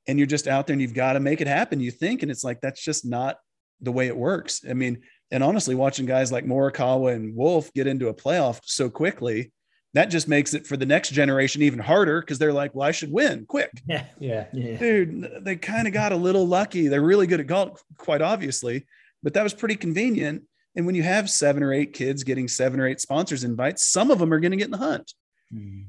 [0.07, 1.79] And you're just out there and you've got to make it happen.
[1.79, 3.37] You think, and it's like, that's just not
[3.79, 4.61] the way it works.
[4.67, 8.89] I mean, and honestly, watching guys like Morikawa and Wolff get into a playoff so
[8.89, 9.51] quickly,
[9.93, 12.91] that just makes it for the next generation even harder because they're like, well, I
[12.91, 13.69] should win quick.
[13.87, 14.05] Yeah.
[14.19, 14.45] Yeah.
[14.51, 14.77] yeah.
[14.77, 16.87] Dude, they kind of got a little lucky.
[16.87, 18.85] They're really good at golf, quite obviously,
[19.21, 20.43] but that was pretty convenient.
[20.75, 24.11] And when you have seven or eight kids getting seven or eight sponsors invites, some
[24.11, 25.13] of them are going to get in the hunt.
[25.53, 25.85] Mm.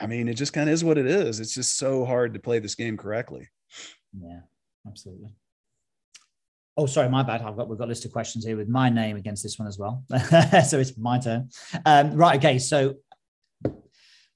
[0.00, 1.40] I mean, it just kind of is what it is.
[1.40, 3.48] It's just so hard to play this game correctly.
[4.18, 4.40] Yeah,
[4.86, 5.30] absolutely.
[6.76, 7.42] Oh, sorry, my bad.
[7.42, 9.68] I've got we've got a list of questions here with my name against this one
[9.68, 10.04] as well.
[10.66, 11.50] so it's my turn.
[11.84, 12.38] Um, right.
[12.38, 12.58] Okay.
[12.58, 12.96] So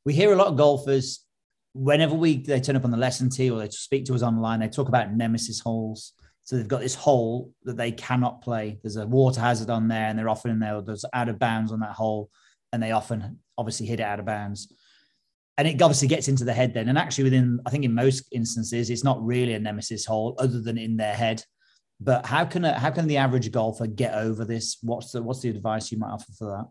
[0.04, 1.24] we hear a lot of golfers
[1.72, 4.60] whenever we they turn up on the lesson tee or they speak to us online.
[4.60, 6.12] They talk about nemesis holes.
[6.46, 8.78] So they've got this hole that they cannot play.
[8.82, 10.76] There's a water hazard on there, and they're often in there.
[10.76, 12.30] Or there's out of bounds on that hole,
[12.72, 14.72] and they often obviously hit it out of bounds
[15.58, 16.88] and it obviously gets into the head then.
[16.88, 20.60] And actually, within I think in most instances, it's not really a nemesis hole other
[20.60, 21.42] than in their head.
[21.98, 24.76] But how can a, how can the average golfer get over this?
[24.82, 26.66] What's the what's the advice you might offer for that?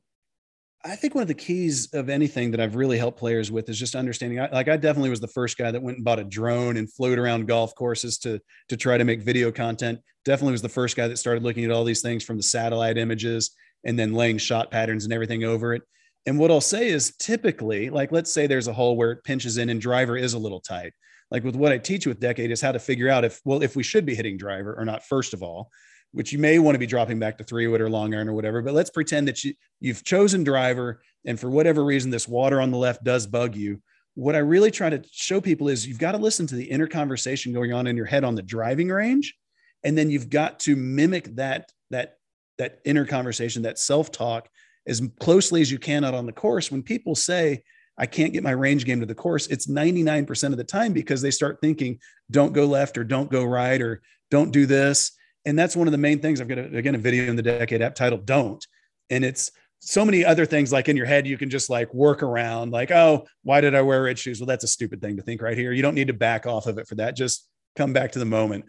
[0.85, 3.79] I think one of the keys of anything that I've really helped players with is
[3.79, 4.39] just understanding.
[4.39, 6.91] I, Like I definitely was the first guy that went and bought a drone and
[6.91, 9.99] flew it around golf courses to to try to make video content.
[10.25, 12.99] Definitely was the first guy that started looking at all these things from the satellite
[12.99, 15.81] images and then laying shot patterns and everything over it.
[16.27, 19.57] And what I'll say is typically, like, let's say there's a hole where it pinches
[19.57, 20.93] in and driver is a little tight.
[21.31, 23.75] Like with what I teach with Decade is how to figure out if, well, if
[23.75, 25.69] we should be hitting driver or not, first of all.
[26.15, 28.33] Which you may want to be dropping back to three wood or long iron or
[28.33, 28.61] whatever.
[28.61, 32.71] But let's pretend that you, you've chosen driver, and for whatever reason, this water on
[32.71, 33.81] the left does bug you.
[34.13, 36.87] What I really try to show people is you've got to listen to the inner
[36.87, 39.35] conversation going on in your head on the driving range,
[39.83, 42.15] and then you've got to mimic that that
[42.57, 44.47] that inner conversation, that self talk,
[44.87, 46.71] as closely as you can out on the course.
[46.71, 47.61] When people say,
[47.97, 51.21] I can't get my range game to the course, it's 99% of the time because
[51.21, 51.99] they start thinking,
[52.31, 54.01] don't go left or don't go right or
[54.31, 55.11] don't do this.
[55.45, 56.41] And that's one of the main things.
[56.41, 58.65] I've got, a, again, a video in the Decade app titled Don't.
[59.09, 62.23] And it's so many other things like in your head, you can just like work
[62.23, 64.39] around, like, oh, why did I wear red shoes?
[64.39, 65.71] Well, that's a stupid thing to think right here.
[65.71, 67.15] You don't need to back off of it for that.
[67.15, 68.65] Just come back to the moment.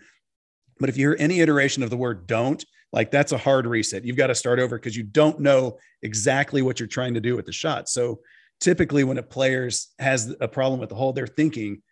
[0.78, 2.62] But if you hear any iteration of the word don't,
[2.92, 4.04] like that's a hard reset.
[4.04, 7.34] You've got to start over because you don't know exactly what you're trying to do
[7.34, 7.88] with the shot.
[7.88, 8.20] So
[8.60, 11.82] typically when a player has a problem with the hole, they're thinking,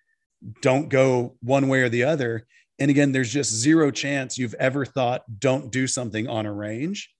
[0.60, 2.46] don't go one way or the other.
[2.78, 7.10] And again, there's just zero chance you've ever thought, don't do something on a range.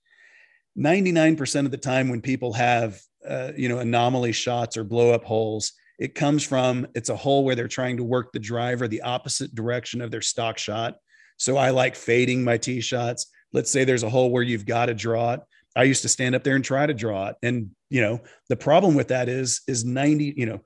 [0.77, 5.25] 99% of the time when people have, uh, you know, anomaly shots or blow up
[5.25, 9.03] holes, it comes from it's a hole where they're trying to work the driver the
[9.03, 10.97] opposite direction of their stock shot.
[11.37, 13.27] So I like fading my tee shots.
[13.53, 15.41] Let's say there's a hole where you've got to draw it.
[15.77, 17.37] I used to stand up there and try to draw it.
[17.43, 20.61] And, you know, the problem with that is, is 90, you know,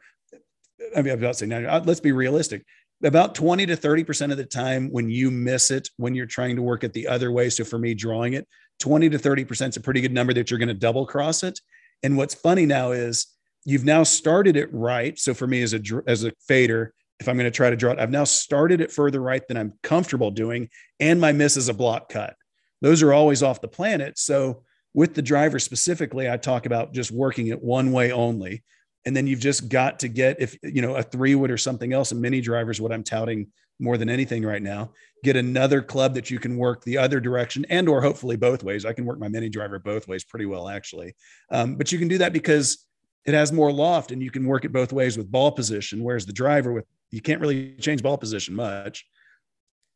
[0.97, 2.65] I mean, I'm about to say 90, uh, let's be realistic.
[3.05, 6.63] About 20 to 30% of the time when you miss it, when you're trying to
[6.63, 7.49] work it the other way.
[7.49, 8.49] So for me, drawing it,
[8.81, 11.61] 20 to 30% is a pretty good number that you're going to double cross it.
[12.03, 13.27] And what's funny now is
[13.65, 15.19] you've now started it right.
[15.19, 17.93] So for me as a, as a fader, if I'm going to try to draw
[17.93, 20.69] it, I've now started it further right than I'm comfortable doing.
[21.01, 22.35] And my miss is a block cut.
[22.81, 24.19] Those are always off the planet.
[24.19, 24.63] So
[24.95, 28.63] with the driver specifically, I talk about just working it one way only.
[29.07, 31.93] And then you've just got to get, if you know, a three wood or something
[31.93, 33.49] else, a mini driver is what I'm touting
[33.81, 34.91] more than anything right now.
[35.25, 38.85] Get another club that you can work the other direction and or hopefully both ways.
[38.85, 41.15] I can work my mini driver both ways pretty well, actually.
[41.51, 42.87] Um, but you can do that because
[43.25, 46.03] it has more loft and you can work it both ways with ball position.
[46.03, 49.07] Whereas the driver with you can't really change ball position much.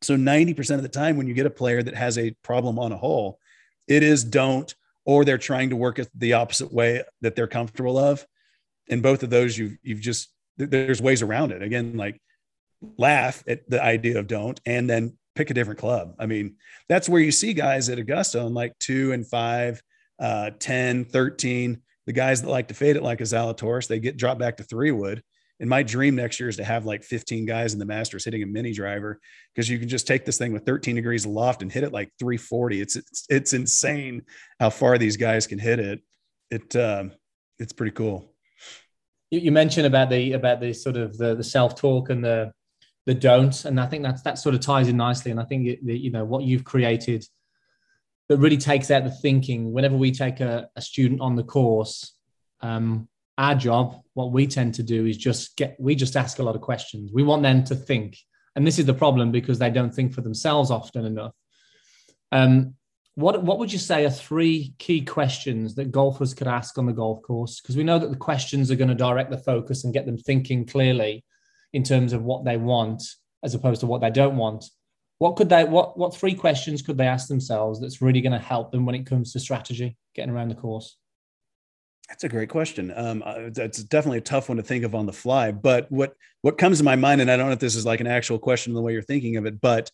[0.01, 2.91] So 90% of the time when you get a player that has a problem on
[2.91, 3.39] a hole,
[3.87, 4.73] it is don't
[5.05, 8.25] or they're trying to work it the opposite way that they're comfortable of.
[8.89, 11.61] And both of those, you've you've just there's ways around it.
[11.61, 12.21] Again, like
[12.97, 16.15] laugh at the idea of don't, and then pick a different club.
[16.19, 16.55] I mean,
[16.87, 19.81] that's where you see guys at Augusta on like two and five,
[20.19, 21.81] uh, 10, 13.
[22.05, 24.63] The guys that like to fade it like a Zalatoris, they get dropped back to
[24.63, 25.23] three wood.
[25.59, 28.43] And my dream next year is to have like 15 guys in the Masters hitting
[28.43, 29.19] a mini driver
[29.53, 31.93] because you can just take this thing with 13 degrees of loft and hit it
[31.93, 32.81] like 340.
[32.81, 34.23] It's it's, it's insane
[34.59, 36.01] how far these guys can hit it.
[36.49, 37.11] It um,
[37.59, 38.32] it's pretty cool.
[39.41, 42.51] You, mentioned about the about the sort of the, the self talk and the
[43.05, 45.31] the don't, and I think that's that sort of ties in nicely.
[45.31, 47.25] And I think it, you know what you've created
[48.29, 49.73] that really takes out the thinking.
[49.73, 52.15] Whenever we take a, a student on the course,
[52.61, 56.43] um, our job, what we tend to do is just get, we just ask a
[56.43, 57.11] lot of questions.
[57.13, 58.17] We want them to think.
[58.55, 61.33] And this is the problem because they don't think for themselves often enough.
[62.31, 62.75] Um,
[63.15, 66.93] what, what would you say are three key questions that golfers could ask on the
[66.93, 67.61] golf course?
[67.61, 70.17] Because we know that the questions are going to direct the focus and get them
[70.17, 71.23] thinking clearly
[71.73, 73.03] in terms of what they want
[73.43, 74.65] as opposed to what they don't want.
[75.19, 78.39] What could they, what, what three questions could they ask themselves that's really going to
[78.39, 80.97] help them when it comes to strategy, getting around the course?
[82.09, 82.91] That's a great question.
[82.95, 85.51] Um, uh, that's definitely a tough one to think of on the fly.
[85.51, 88.01] But what what comes to my mind, and I don't know if this is like
[88.01, 89.89] an actual question in the way you're thinking of it, but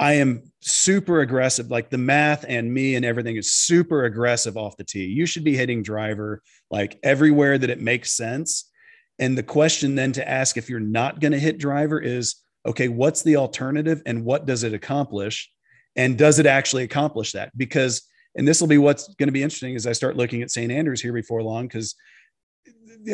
[0.00, 1.70] I am super aggressive.
[1.70, 5.04] Like the math and me and everything is super aggressive off the tee.
[5.04, 8.70] You should be hitting driver like everywhere that it makes sense.
[9.18, 12.88] And the question then to ask if you're not going to hit driver is, okay,
[12.88, 15.50] what's the alternative and what does it accomplish?
[15.96, 17.56] And does it actually accomplish that?
[17.56, 18.02] Because
[18.36, 20.72] and this will be what's going to be interesting as I start looking at St.
[20.72, 21.94] Andrews here before long, because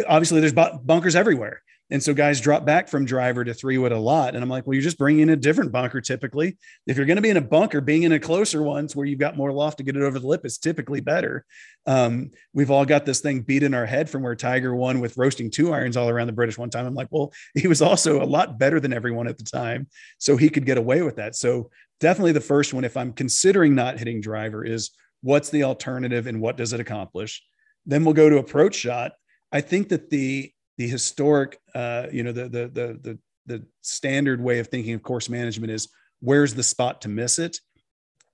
[0.06, 1.62] obviously there's bunkers everywhere.
[1.90, 4.34] And so guys drop back from driver to three wood a lot.
[4.34, 6.56] And I'm like, well, you're just bringing in a different bunker typically.
[6.86, 9.20] If you're going to be in a bunker, being in a closer ones where you've
[9.20, 11.44] got more loft to get it over the lip is typically better.
[11.86, 15.16] Um, we've all got this thing beat in our head from where Tiger won with
[15.16, 16.86] roasting two irons all around the British one time.
[16.86, 19.86] I'm like, well, he was also a lot better than everyone at the time.
[20.18, 21.36] So he could get away with that.
[21.36, 21.70] So
[22.00, 24.90] definitely the first one, if I'm considering not hitting driver, is
[25.22, 27.42] what's the alternative and what does it accomplish
[27.84, 29.12] then we'll go to approach shot
[29.52, 34.40] i think that the the historic uh, you know the, the the the the standard
[34.40, 35.88] way of thinking of course management is
[36.20, 37.58] where's the spot to miss it?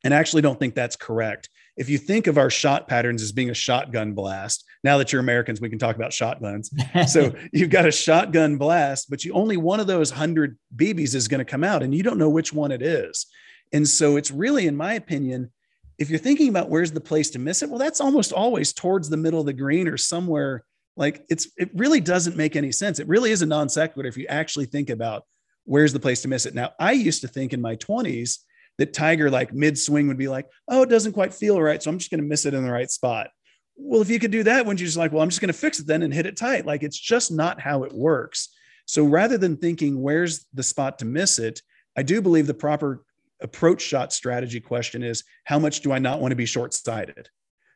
[0.04, 1.48] And I actually don't think that's correct.
[1.76, 5.20] If you think of our shot patterns as being a shotgun blast now that you're
[5.20, 6.70] americans we can talk about shotguns.
[7.08, 11.28] So you've got a shotgun blast but you only one of those 100 bb's is
[11.28, 13.26] going to come out and you don't know which one it is.
[13.72, 15.50] And so it's really, in my opinion,
[15.98, 19.08] if you're thinking about where's the place to miss it, well, that's almost always towards
[19.08, 20.64] the middle of the green or somewhere
[20.96, 22.98] like it's it really doesn't make any sense.
[22.98, 25.24] It really is a non sequitur if you actually think about
[25.64, 26.54] where's the place to miss it.
[26.54, 28.38] Now, I used to think in my 20s
[28.78, 31.90] that Tiger like mid swing would be like, oh, it doesn't quite feel right, so
[31.90, 33.28] I'm just going to miss it in the right spot.
[33.76, 35.58] Well, if you could do that, wouldn't you just like, well, I'm just going to
[35.58, 36.66] fix it then and hit it tight?
[36.66, 38.48] Like it's just not how it works.
[38.86, 41.62] So rather than thinking where's the spot to miss it,
[41.96, 43.04] I do believe the proper
[43.40, 47.28] approach shot strategy question is how much do I not want to be short sighted?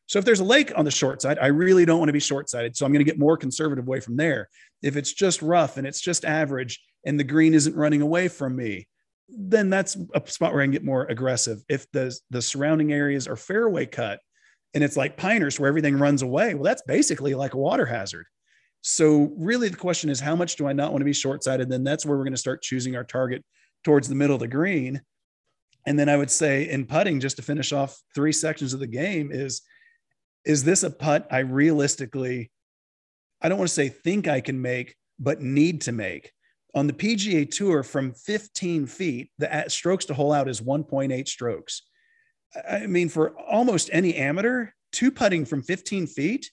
[0.06, 2.20] So if there's a lake on the short side, I really don't want to be
[2.20, 2.76] short sighted.
[2.76, 4.48] So I'm going to get more conservative way from there.
[4.82, 8.54] If it's just rough and it's just average and the green isn't running away from
[8.54, 8.86] me,
[9.28, 11.62] then that's a spot where I can get more aggressive.
[11.68, 14.20] If the, the surrounding areas are fairway cut
[14.74, 18.26] and it's like Pinehurst where everything runs away, well, that's basically like a water hazard.
[18.82, 21.68] So really the question is how much do I not want to be short sighted?
[21.68, 23.44] Then that's where we're going to start choosing our target
[23.82, 25.02] towards the middle of the green.
[25.86, 28.86] And then I would say in putting, just to finish off three sections of the
[28.86, 29.62] game, is
[30.46, 32.50] is this a putt I realistically,
[33.42, 36.32] I don't want to say think I can make, but need to make?
[36.74, 41.82] On the PGA Tour, from 15 feet, the strokes to hole out is 1.8 strokes.
[42.68, 46.50] I mean, for almost any amateur, two putting from 15 feet,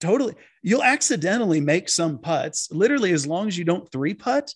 [0.00, 2.68] totally, you'll accidentally make some putts.
[2.72, 4.54] Literally, as long as you don't three putt,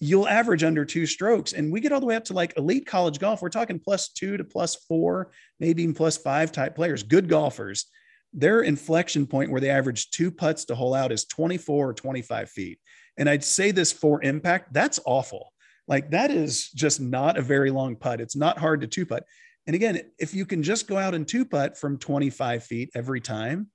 [0.00, 1.52] you'll average under two strokes.
[1.52, 3.42] And we get all the way up to like elite college golf.
[3.42, 7.86] We're talking plus two to plus four, maybe even plus five type players, good golfers.
[8.32, 12.50] Their inflection point where they average two putts to hole out is 24 or 25
[12.50, 12.78] feet.
[13.16, 15.52] And I'd say this for impact, that's awful.
[15.88, 18.20] Like that is just not a very long putt.
[18.20, 19.24] It's not hard to two putt.
[19.66, 23.20] And again, if you can just go out and two putt from 25 feet every
[23.20, 23.68] time,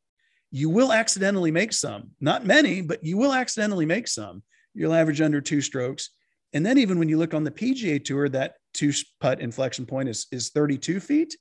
[0.52, 2.12] you will accidentally make some.
[2.22, 6.10] Not many, but you will accidentally make some you'll average under two strokes.
[6.54, 10.10] And then even when you look on the PGA Tour, that two putt inflection point
[10.10, 11.36] is, is 32 feet.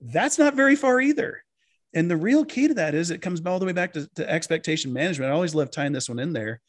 [0.00, 1.42] That's not very far either.
[1.92, 4.30] And the real key to that is it comes all the way back to, to
[4.30, 5.30] expectation management.
[5.30, 6.60] I always love tying this one in there.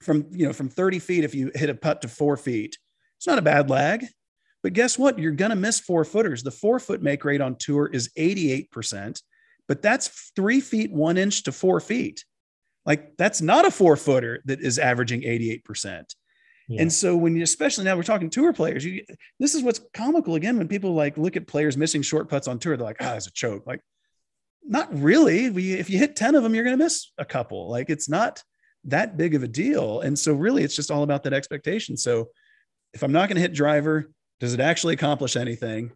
[0.00, 2.78] From you know, from 30 feet, if you hit a putt to four feet,
[3.16, 4.04] it's not a bad lag.
[4.62, 5.18] But guess what?
[5.18, 6.42] You're going to miss four footers.
[6.42, 9.20] The four foot make rate on tour is 88%,
[9.66, 12.24] but that's three feet, one inch to four feet.
[12.88, 16.04] Like that's not a four footer that is averaging 88%.
[16.70, 16.80] Yeah.
[16.80, 19.04] And so when you, especially now we're talking tour players, you,
[19.38, 22.58] this is what's comical again, when people like look at players missing short putts on
[22.58, 23.66] tour, they're like, ah, it's a choke.
[23.66, 23.82] Like
[24.64, 25.50] not really.
[25.50, 27.68] We, if you hit 10 of them, you're going to miss a couple.
[27.68, 28.42] Like it's not
[28.84, 30.00] that big of a deal.
[30.00, 31.94] And so really it's just all about that expectation.
[31.98, 32.30] So
[32.94, 35.92] if I'm not going to hit driver, does it actually accomplish anything?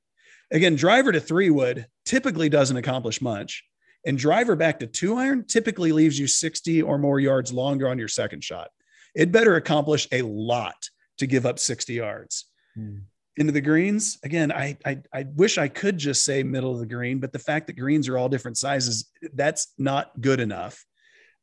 [0.50, 3.64] Again, driver to three wood typically doesn't accomplish much.
[4.04, 7.98] And driver back to two iron typically leaves you 60 or more yards longer on
[7.98, 8.70] your second shot.
[9.14, 10.88] It better accomplish a lot
[11.18, 12.46] to give up 60 yards.
[12.74, 12.98] Hmm.
[13.36, 16.86] Into the greens, again, I, I, I wish I could just say middle of the
[16.86, 20.84] green, but the fact that greens are all different sizes, that's not good enough.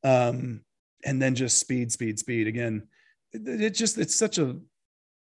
[0.04, 0.62] Um,
[1.04, 2.48] and then just speed, speed, speed.
[2.48, 2.88] Again,
[3.32, 4.58] it, it just it's such a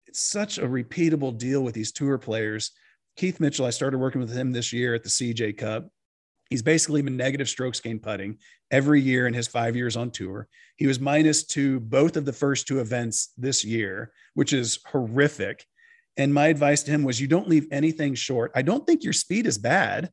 [0.07, 2.71] it's such a repeatable deal with these tour players.
[3.15, 5.89] Keith Mitchell, I started working with him this year at the CJ Cup.
[6.49, 8.37] He's basically been negative strokes gain putting
[8.69, 10.47] every year in his five years on tour.
[10.75, 15.65] He was minus two both of the first two events this year, which is horrific.
[16.17, 18.51] And my advice to him was you don't leave anything short.
[18.55, 20.11] I don't think your speed is bad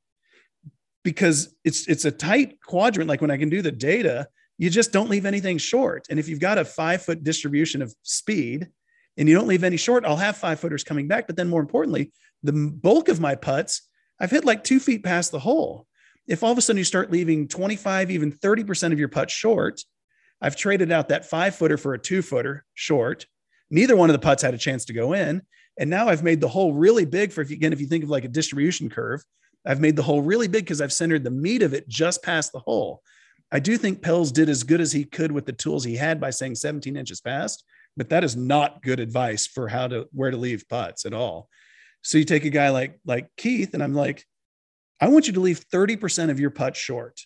[1.05, 3.09] because it's it's a tight quadrant.
[3.09, 6.07] Like when I can do the data, you just don't leave anything short.
[6.11, 8.69] And if you've got a five foot distribution of speed
[9.17, 11.27] and you don't leave any short, I'll have five footers coming back.
[11.27, 12.13] But then more importantly,
[12.43, 13.89] the bulk of my putts,
[14.21, 15.87] I've hit like two feet past the hole
[16.31, 19.83] if all of a sudden you start leaving 25, even 30% of your putts short,
[20.41, 23.27] I've traded out that five footer for a two footer short.
[23.69, 25.43] Neither one of the putts had a chance to go in.
[25.77, 28.05] And now I've made the hole really big for, if you, again, if you think
[28.05, 29.25] of like a distribution curve,
[29.67, 32.53] I've made the hole really big because I've centered the meat of it just past
[32.53, 33.03] the hole.
[33.51, 36.21] I do think Pelz did as good as he could with the tools he had
[36.21, 37.65] by saying 17 inches past,
[37.97, 41.49] but that is not good advice for how to where to leave putts at all.
[42.03, 44.25] So you take a guy like like Keith, and I'm like,
[45.01, 47.21] I want you to leave 30% of your putt short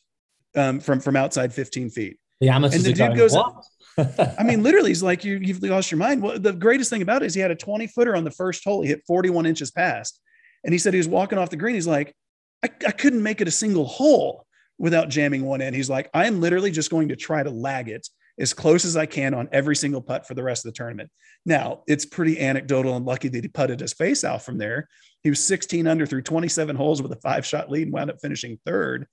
[0.56, 2.18] um, from, from outside 15 feet.
[2.40, 3.36] The amateurs and the dude goes,
[4.38, 6.22] I mean, literally, he's like, you, you've lost your mind.
[6.22, 8.64] Well, the greatest thing about it is he had a 20 footer on the first
[8.64, 8.82] hole.
[8.82, 10.20] He hit 41 inches past.
[10.64, 11.74] And he said he was walking off the green.
[11.74, 12.14] He's like,
[12.64, 14.46] I, I couldn't make it a single hole
[14.78, 15.74] without jamming one in.
[15.74, 18.08] He's like, I am literally just going to try to lag it
[18.38, 21.10] as close as I can on every single putt for the rest of the tournament.
[21.46, 24.88] Now, it's pretty anecdotal and lucky that he putted his face out from there.
[25.22, 28.20] He was 16 under through 27 holes with a five shot lead and wound up
[28.20, 29.06] finishing third.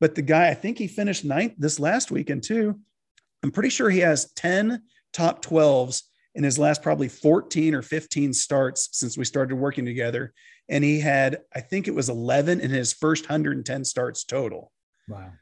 [0.00, 2.80] But the guy, I think he finished ninth this last weekend too.
[3.42, 6.02] I'm pretty sure he has 10 top 12s
[6.34, 10.32] in his last probably 14 or 15 starts since we started working together.
[10.68, 14.72] And he had, I think it was 11 in his first 110 starts total.
[15.08, 15.32] Wow.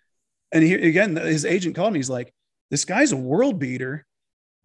[0.50, 2.00] And he, again, his agent called me.
[2.00, 2.34] He's like,
[2.70, 4.06] this guy's a world beater,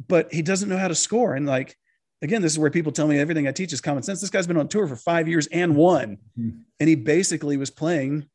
[0.08, 1.36] but he doesn't know how to score.
[1.36, 1.76] And like,
[2.22, 4.22] again, this is where people tell me everything I teach is common sense.
[4.22, 6.18] This guy's been on tour for five years and won.
[6.40, 6.58] Mm-hmm.
[6.80, 8.28] And he basically was playing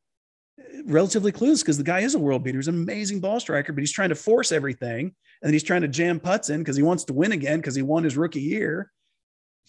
[0.85, 2.59] relatively clueless because the guy is a world beater.
[2.59, 5.15] He's an amazing ball striker, but he's trying to force everything.
[5.43, 7.83] And he's trying to jam putts in because he wants to win again because he
[7.83, 8.91] won his rookie year.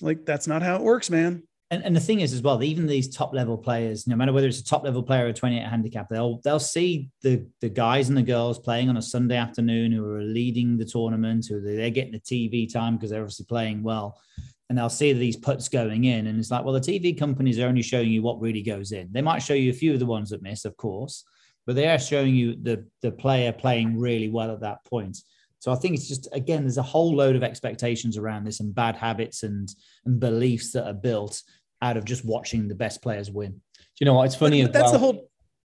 [0.01, 1.43] Like, that's not how it works, man.
[1.72, 4.47] And, and the thing is as well, even these top level players, no matter whether
[4.47, 8.17] it's a top level player or 28 handicap, they'll they'll see the the guys and
[8.17, 12.11] the girls playing on a Sunday afternoon who are leading the tournament, who they're getting
[12.11, 14.19] the TV time because they're obviously playing well.
[14.67, 16.28] And they'll see these putts going in.
[16.28, 19.09] And it's like, well, the TV companies are only showing you what really goes in.
[19.11, 21.26] They might show you a few of the ones that miss, of course,
[21.65, 25.17] but they are showing you the the player playing really well at that point.
[25.59, 28.76] So I think it's just again, there's a whole load of expectations around this and
[28.76, 29.74] bad habits and
[30.05, 31.41] and beliefs that are built
[31.82, 33.51] out of just watching the best players win.
[33.51, 33.59] Do
[33.99, 34.25] you know what?
[34.25, 34.61] It's funny.
[34.61, 34.93] But, but that's well.
[34.93, 35.29] the whole.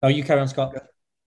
[0.03, 0.75] Oh, you carry on, Scott.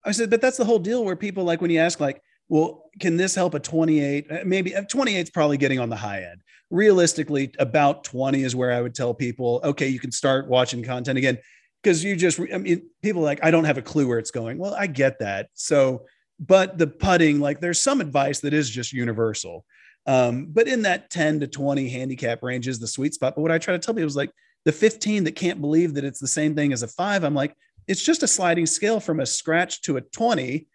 [0.03, 2.89] I said, but that's the whole deal where people like when you ask, like, well,
[2.99, 4.32] can this help a 28?
[4.32, 6.41] Uh, maybe 28 is probably getting on the high end.
[6.69, 11.17] Realistically, about 20 is where I would tell people, okay, you can start watching content
[11.17, 11.38] again.
[11.82, 14.57] Because you just, I mean, people like, I don't have a clue where it's going.
[14.57, 15.49] Well, I get that.
[15.53, 16.05] So,
[16.39, 19.65] but the putting, like, there's some advice that is just universal.
[20.05, 23.36] Um, but in that 10 to 20 handicap range is the sweet spot.
[23.36, 24.32] But what I try to tell people is like,
[24.66, 27.55] the 15 that can't believe that it's the same thing as a five, I'm like,
[27.88, 30.68] it's just a sliding scale from a scratch to a 20.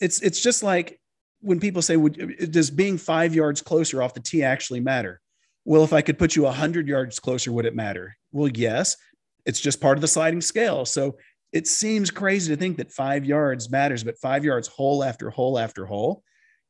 [0.00, 1.00] It's it's just like
[1.40, 5.20] when people say, would, does being five yards closer off the tee actually matter?
[5.64, 8.16] Well, if I could put you 100 yards closer, would it matter?
[8.32, 8.96] Well, yes.
[9.44, 10.84] It's just part of the sliding scale.
[10.84, 11.18] So
[11.52, 15.58] it seems crazy to think that five yards matters, but five yards hole after hole
[15.58, 16.22] after hole,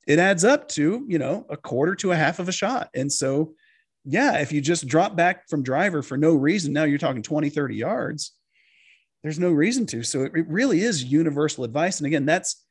[0.07, 2.89] it adds up to, you know, a quarter to a half of a shot.
[2.95, 3.55] And so
[4.07, 7.51] yeah, if you just drop back from driver for no reason, now you're talking 20,
[7.51, 8.33] 30 yards.
[9.23, 10.05] There's no reason to.
[10.05, 11.99] So it, it really is universal advice.
[11.99, 12.65] And again, that's,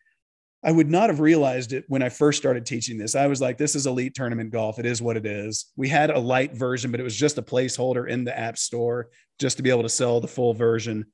[0.63, 3.15] I would not have realized it when I first started teaching this.
[3.15, 4.79] I was like, this is elite tournament golf.
[4.79, 5.65] It is what it is.
[5.75, 9.09] We had a light version, but it was just a placeholder in the app store
[9.37, 11.05] just to be able to sell the full version.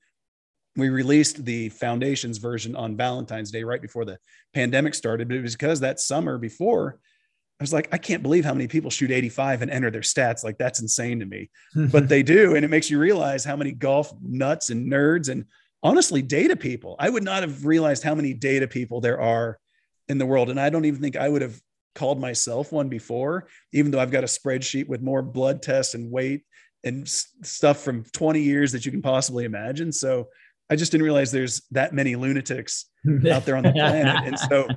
[0.76, 4.20] We released the foundations version on Valentine's Day right before the
[4.54, 7.00] pandemic started, but it was because that summer before
[7.62, 10.44] I was like, I can't believe how many people shoot 85 and enter their stats.
[10.44, 11.52] Like that's insane to me,
[11.92, 12.56] but they do.
[12.56, 15.46] And it makes you realize how many golf nuts and nerds and
[15.84, 16.96] honestly data people.
[16.98, 19.60] I would not have realized how many data people there are
[20.10, 20.50] in the world.
[20.50, 21.62] And I don't even think I would have
[21.94, 26.10] called myself one before, even though I've got a spreadsheet with more blood tests and
[26.10, 26.42] weight
[26.84, 29.92] and stuff from 20 years that you can possibly imagine.
[29.92, 30.30] So
[30.72, 32.86] I just didn't realize there's that many lunatics
[33.30, 34.24] out there on the planet.
[34.26, 34.70] and so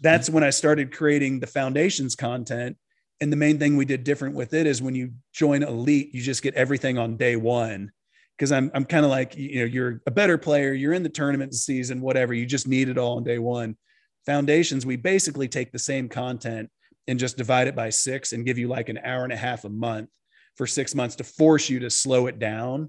[0.00, 2.78] that's when I started creating the foundations content.
[3.20, 6.22] And the main thing we did different with it is when you join Elite, you
[6.22, 7.92] just get everything on day one.
[8.36, 11.10] Because I'm, I'm kind of like, you know, you're a better player, you're in the
[11.10, 13.76] tournament season, whatever, you just need it all on day one.
[14.24, 16.70] Foundations, we basically take the same content
[17.06, 19.64] and just divide it by six and give you like an hour and a half
[19.64, 20.08] a month
[20.56, 22.88] for six months to force you to slow it down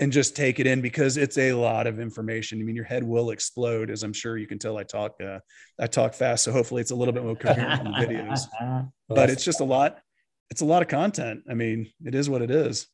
[0.00, 2.60] and just take it in because it's a lot of information.
[2.60, 4.78] I mean, your head will explode, as I'm sure you can tell.
[4.78, 5.40] I talk, uh,
[5.78, 8.90] I talk fast, so hopefully it's a little bit more coherent in the videos.
[9.08, 9.98] but it's just a lot.
[10.50, 11.42] It's a lot of content.
[11.50, 12.86] I mean, it is what it is.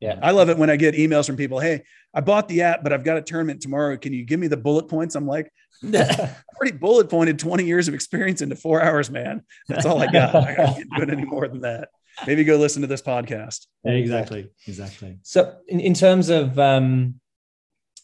[0.00, 1.60] Yeah, I love it when I get emails from people.
[1.60, 3.96] Hey, I bought the app, but I've got a tournament tomorrow.
[3.96, 5.14] Can you give me the bullet points?
[5.14, 5.52] I'm like,
[5.82, 9.42] pretty bullet pointed 20 years of experience into four hours, man.
[9.68, 10.34] That's all I got.
[10.34, 11.90] I can't do it any more than that
[12.26, 13.66] maybe go listen to this podcast.
[13.84, 14.50] Exactly.
[14.66, 15.18] Exactly.
[15.22, 17.20] So in, in terms of um,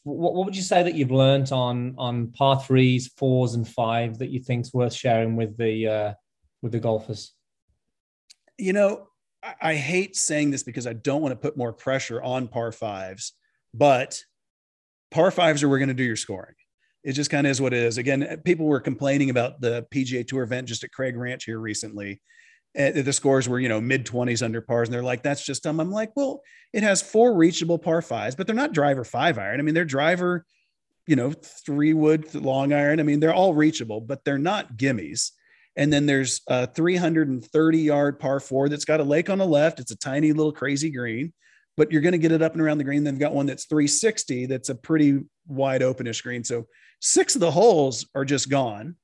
[0.05, 4.19] what, what would you say that you've learned on on par threes, fours, and five
[4.19, 6.13] that you think's worth sharing with the uh,
[6.63, 7.33] with the golfers?
[8.57, 9.09] You know,
[9.43, 12.73] I, I hate saying this because I don't want to put more pressure on par
[12.73, 13.35] fives,
[13.75, 14.21] but
[15.11, 16.55] par fives are we're going to do your scoring.
[17.05, 17.97] It just kind of is what it is.
[17.97, 22.21] Again, people were complaining about the PGA Tour event just at Craig Ranch here recently
[22.75, 25.81] the scores were you know mid 20s under pars and they're like that's just dumb.
[25.81, 26.43] I'm like well
[26.73, 29.61] it has four reachable par fives but they're not driver five iron.
[29.61, 30.45] I mean they're driver
[31.07, 33.01] you know three wood long iron.
[33.01, 35.31] I mean they're all reachable but they're not gimmies.
[35.77, 39.79] And then there's a 330 yard par four that's got a lake on the left.
[39.79, 41.33] It's a tiny little crazy green
[41.77, 43.05] but you're going to get it up and around the green.
[43.05, 46.43] They've got one that's 360 that's a pretty wide openish green.
[46.43, 46.67] So
[47.01, 48.97] six of the holes are just gone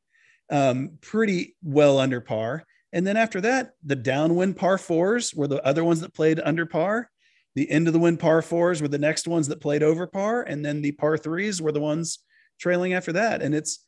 [0.51, 5.63] um, pretty well under par and then after that, the downwind par fours were the
[5.67, 7.11] other ones that played under par.
[7.57, 10.43] The end of the wind par fours were the next ones that played over par.
[10.45, 12.21] And then the par threes were the ones
[12.61, 13.43] trailing after that.
[13.43, 13.85] And it's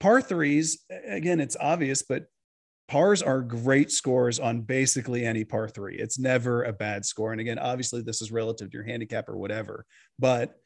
[0.00, 2.24] par threes, again, it's obvious, but
[2.88, 5.96] pars are great scores on basically any par three.
[5.96, 7.32] It's never a bad score.
[7.32, 9.84] And again, obviously, this is relative to your handicap or whatever,
[10.18, 10.56] but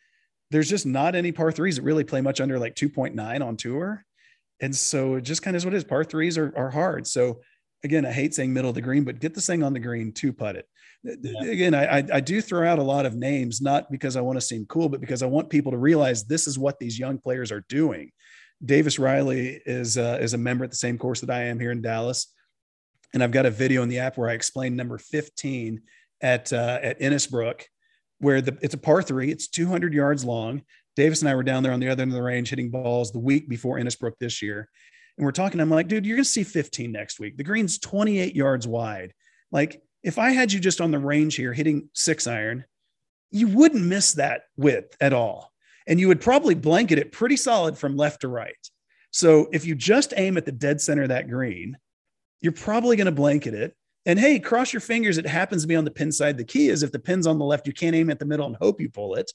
[0.52, 4.04] there's just not any par threes that really play much under like 2.9 on tour.
[4.60, 5.84] And so it just kind of is what it is.
[5.84, 7.08] Par threes are, are hard.
[7.08, 7.40] So
[7.84, 10.12] again, I hate saying middle of the green, but get this thing on the green
[10.12, 10.66] to putt it.
[11.04, 11.42] Yeah.
[11.42, 14.40] Again, I, I do throw out a lot of names, not because I want to
[14.40, 17.50] seem cool, but because I want people to realize this is what these young players
[17.50, 18.12] are doing.
[18.64, 21.72] Davis Riley is uh, is a member at the same course that I am here
[21.72, 22.32] in Dallas,
[23.12, 25.82] and I've got a video in the app where I explain number 15
[26.20, 27.62] at uh, at Innisbrook,
[28.20, 30.62] where the it's a par three, it's 200 yards long.
[30.94, 33.10] Davis and I were down there on the other end of the range hitting balls
[33.10, 34.68] the week before Innisbrook this year,
[35.16, 35.60] and we're talking.
[35.60, 37.36] I'm like, dude, you're gonna see 15 next week.
[37.36, 39.12] The green's 28 yards wide.
[39.50, 42.64] Like, if I had you just on the range here hitting six iron,
[43.30, 45.52] you wouldn't miss that width at all
[45.86, 48.54] and you would probably blanket it pretty solid from left to right.
[49.10, 51.76] So if you just aim at the dead center of that green,
[52.40, 53.74] you're probably going to blanket it.
[54.04, 55.18] And hey, cross your fingers.
[55.18, 56.36] It happens to be on the pin side.
[56.36, 58.46] The key is if the pin's on the left, you can't aim at the middle
[58.46, 59.30] and hope you pull it.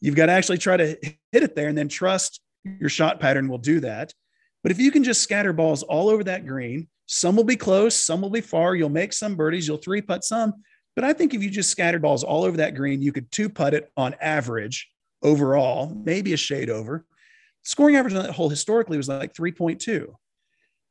[0.00, 0.96] You've got to actually try to
[1.32, 4.12] hit it there and then trust your shot pattern will do that.
[4.62, 7.94] But if you can just scatter balls all over that green, some will be close,
[7.96, 8.74] some will be far.
[8.74, 10.54] You'll make some birdies, you'll three putt some.
[10.94, 13.48] But I think if you just scattered balls all over that green, you could two
[13.48, 14.90] putt it on average
[15.22, 17.06] overall, maybe a shade over.
[17.62, 20.06] Scoring average on that hole historically was like 3.2.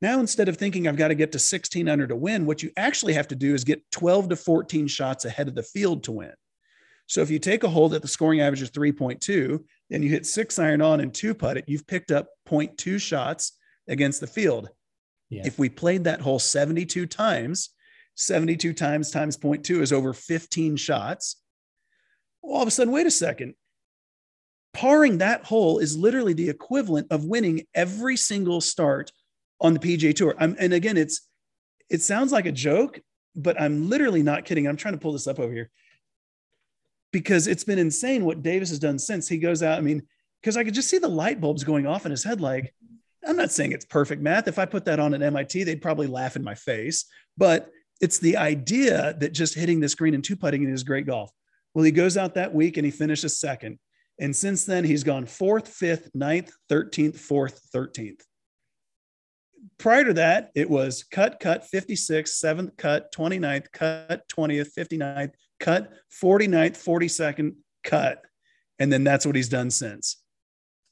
[0.01, 2.71] Now, instead of thinking I've got to get to 16 under to win, what you
[2.75, 6.11] actually have to do is get 12 to 14 shots ahead of the field to
[6.11, 6.33] win.
[7.05, 10.25] So if you take a hole that the scoring average is 3.2, and you hit
[10.25, 13.57] six iron on and two putt it, you've picked up 0.2 shots
[13.91, 14.69] against the field.
[15.29, 15.43] Yeah.
[15.45, 17.69] If we played that hole 72 times,
[18.15, 21.37] 72 times times 0.2 is over 15 shots.
[22.41, 23.53] Well, all of a sudden, wait a second
[24.73, 29.11] parring that hole is literally the equivalent of winning every single start
[29.59, 30.35] on the PJ Tour.
[30.39, 31.27] I'm, and again, it's
[31.89, 32.99] it sounds like a joke,
[33.35, 34.67] but I'm literally not kidding.
[34.67, 35.69] I'm trying to pull this up over here
[37.11, 39.77] because it's been insane what Davis has done since he goes out.
[39.77, 40.03] I mean,
[40.41, 42.39] because I could just see the light bulbs going off in his head.
[42.39, 42.73] Like,
[43.25, 44.47] I'm not saying it's perfect math.
[44.47, 47.05] If I put that on at MIT, they'd probably laugh in my face.
[47.37, 47.69] But
[48.01, 51.31] it's the idea that just hitting the green and two putting is great golf.
[51.73, 53.79] Well, he goes out that week and he finishes second.
[54.19, 58.21] And since then, he's gone fourth, fifth, ninth, 13th, fourth, 13th.
[59.77, 65.93] Prior to that, it was cut, cut, 56th, seventh cut, 29th, cut, 20th, 59th, cut,
[66.21, 68.23] 49th, 42nd, cut.
[68.79, 70.20] And then that's what he's done since.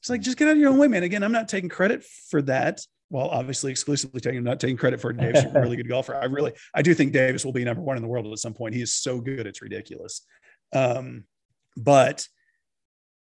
[0.10, 1.04] It's like, just get out of your own way, man.
[1.04, 2.82] Again, I'm not taking credit for that.
[3.12, 6.16] Well, obviously, exclusively taking, I'm not taking credit for Davis, a really good golfer.
[6.16, 8.56] I really, I do think Davis will be number one in the world at some
[8.56, 8.74] point.
[8.74, 10.26] He is so good, it's ridiculous.
[10.74, 11.26] Um,
[11.78, 12.28] but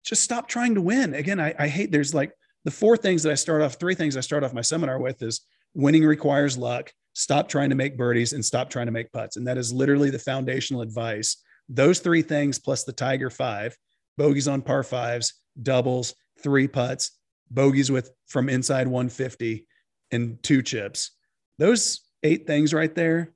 [0.05, 1.13] just stop trying to win.
[1.13, 2.31] Again, I, I hate there's like
[2.63, 5.21] the four things that I start off, three things I start off my seminar with
[5.21, 5.41] is
[5.73, 9.35] winning requires luck, stop trying to make birdies, and stop trying to make putts.
[9.35, 11.43] And that is literally the foundational advice.
[11.67, 13.75] Those three things plus the Tiger five,
[14.17, 17.11] bogeys on par fives, doubles, three putts,
[17.49, 19.65] bogeys with from inside 150
[20.11, 21.11] and two chips.
[21.57, 23.33] Those eight things right there,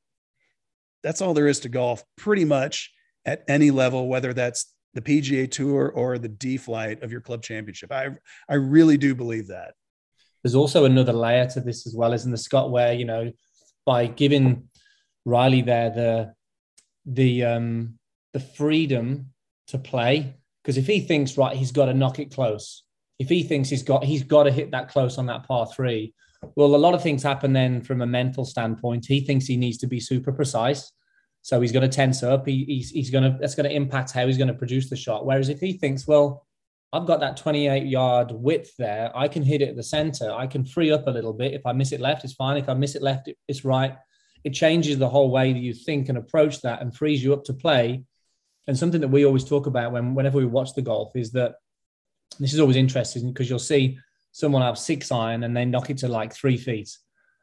[1.04, 2.92] that's all there is to golf pretty much
[3.26, 7.42] at any level, whether that's the PGA Tour or the D flight of your club
[7.42, 7.92] championship.
[7.92, 8.10] I
[8.50, 9.74] I really do believe that.
[10.44, 12.72] There's also another layer to this as well, isn't the Scott?
[12.72, 13.32] Where you know,
[13.86, 14.70] by giving
[15.26, 16.34] Riley there the
[17.06, 18.00] the um
[18.34, 19.34] the freedom
[19.68, 22.84] to play, because if he thinks right, he's got to knock it close.
[23.22, 26.14] If he thinks he's got he's got to hit that close on that par three,
[26.56, 29.06] well, a lot of things happen then from a mental standpoint.
[29.08, 30.92] He thinks he needs to be super precise
[31.42, 32.48] so he's going to tense up.
[32.48, 34.96] He, he's, he's going to, that's going to impact how he's going to produce the
[34.96, 35.26] shot.
[35.26, 36.46] Whereas if he thinks, well,
[36.94, 40.32] I've got that 28 yard width there, I can hit it at the center.
[40.32, 41.54] I can free up a little bit.
[41.54, 42.58] If I miss it left, it's fine.
[42.58, 43.96] If I miss it left, it's right.
[44.44, 47.44] It changes the whole way that you think and approach that and frees you up
[47.46, 48.04] to play.
[48.68, 51.56] And something that we always talk about when whenever we watch the golf is that
[52.40, 53.98] this is always interesting because you'll see
[54.32, 56.98] someone have six iron and they knock it to like three feet.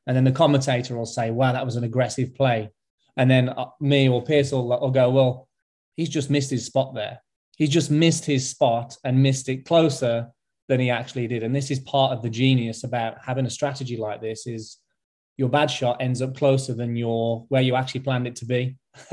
[0.07, 2.71] And then the commentator will say, wow, that was an aggressive play.
[3.17, 5.49] And then uh, me or Pierce will, will go, well,
[5.97, 7.21] he's just missed his spot there.
[7.57, 10.29] He's just missed his spot and missed it closer
[10.69, 11.43] than he actually did.
[11.43, 14.79] And this is part of the genius about having a strategy like this is
[15.37, 18.77] your bad shot ends up closer than your where you actually planned it to be.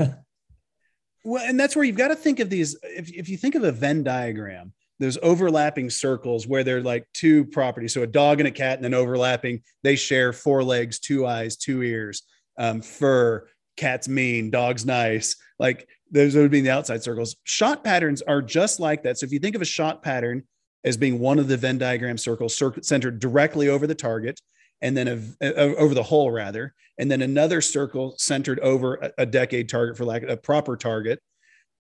[1.24, 2.76] well, and that's where you've got to think of these.
[2.82, 7.44] If, if you think of a Venn diagram, those overlapping circles where they're like two
[7.44, 7.92] properties.
[7.92, 11.56] So a dog and a cat and then overlapping, they share four legs, two eyes,
[11.56, 12.22] two ears,
[12.58, 15.36] um, fur, cat's mean, dog's nice.
[15.58, 17.36] Like those would be the outside circles.
[17.44, 19.18] Shot patterns are just like that.
[19.18, 20.44] So if you think of a shot pattern
[20.84, 24.40] as being one of the Venn diagram circles centered directly over the target,
[24.82, 29.12] and then a, a, over the hole rather, and then another circle centered over a,
[29.18, 31.18] a decade target for lack of a proper target.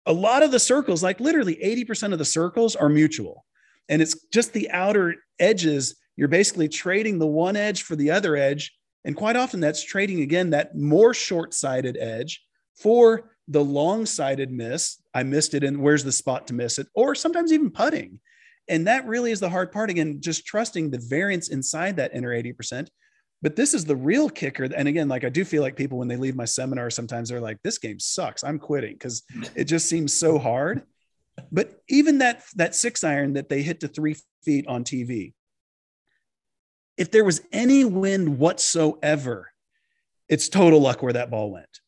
[0.06, 3.44] A lot of the circles, like literally 80% of the circles are mutual.
[3.88, 5.96] And it's just the outer edges.
[6.16, 8.72] You're basically trading the one edge for the other edge.
[9.04, 12.44] And quite often that's trading again that more short sighted edge
[12.76, 15.02] for the long sighted miss.
[15.14, 16.86] I missed it, and where's the spot to miss it?
[16.94, 18.20] Or sometimes even putting.
[18.68, 19.90] And that really is the hard part.
[19.90, 22.88] Again, just trusting the variance inside that inner 80%.
[23.42, 24.64] But this is the real kicker.
[24.64, 27.40] And again, like I do feel like people, when they leave my seminar, sometimes they're
[27.40, 28.44] like, this game sucks.
[28.44, 29.24] I'm quitting because
[29.56, 30.82] it just seems so hard.
[31.50, 35.34] But even that, that six iron that they hit to three feet on TV,
[36.96, 39.50] if there was any wind whatsoever,
[40.28, 41.80] it's total luck where that ball went.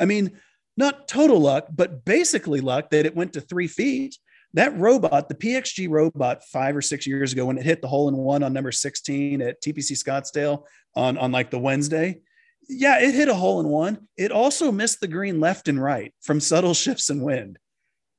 [0.00, 0.32] I mean,
[0.76, 4.16] not total luck, but basically luck that it went to three feet
[4.56, 8.08] that robot, the PXG robot, five or six years ago, when it hit the hole
[8.08, 12.20] in one on number 16 at TPC Scottsdale on, on like the Wednesday,
[12.66, 14.08] yeah, it hit a hole in one.
[14.16, 17.58] It also missed the green left and right from subtle shifts in wind.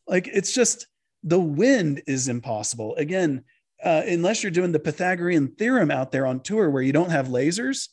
[0.07, 0.87] Like it's just
[1.23, 2.95] the wind is impossible.
[2.95, 3.43] Again,
[3.83, 7.27] uh, unless you're doing the Pythagorean theorem out there on tour where you don't have
[7.27, 7.89] lasers,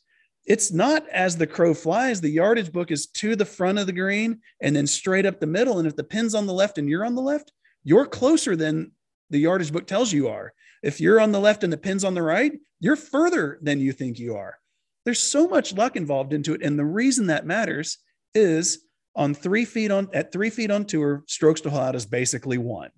[0.47, 2.21] it's not as the crow flies.
[2.21, 5.47] The yardage book is to the front of the green and then straight up the
[5.47, 5.79] middle.
[5.79, 7.51] And if the pin's on the left and you're on the left,
[7.85, 8.93] you're closer than
[9.31, 10.53] the yardage book tells you are.
[10.83, 13.93] If you're on the left and the pin's on the right, you're further than you
[13.93, 14.59] think you are.
[15.05, 16.63] There's so much luck involved into it.
[16.63, 17.99] And the reason that matters
[18.35, 22.07] is on three feet on at three feet on tour, strokes to hole out is
[22.07, 22.91] basically one.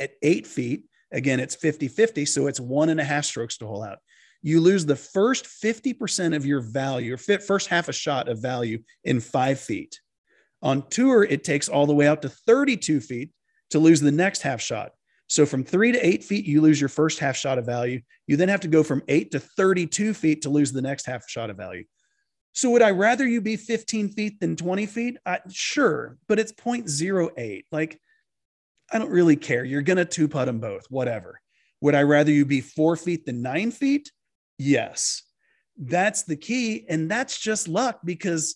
[0.00, 2.26] At eight feet, again, it's 50 50.
[2.26, 3.98] So it's one and a half strokes to hole out.
[4.42, 8.82] You lose the first 50% of your value, or first half a shot of value
[9.02, 9.98] in five feet.
[10.60, 13.30] On tour, it takes all the way out to 32 feet
[13.74, 14.92] to lose the next half shot.
[15.26, 18.02] So from three to eight feet, you lose your first half shot of value.
[18.28, 21.28] You then have to go from eight to 32 feet to lose the next half
[21.28, 21.82] shot of value.
[22.52, 25.16] So would I rather you be 15 feet than 20 feet?
[25.26, 27.64] I, sure, but it's 0.08.
[27.72, 28.00] Like,
[28.92, 29.64] I don't really care.
[29.64, 31.40] You're going to two putt them both, whatever.
[31.80, 34.12] Would I rather you be four feet than nine feet?
[34.56, 35.22] Yes.
[35.76, 36.86] That's the key.
[36.88, 38.54] And that's just luck because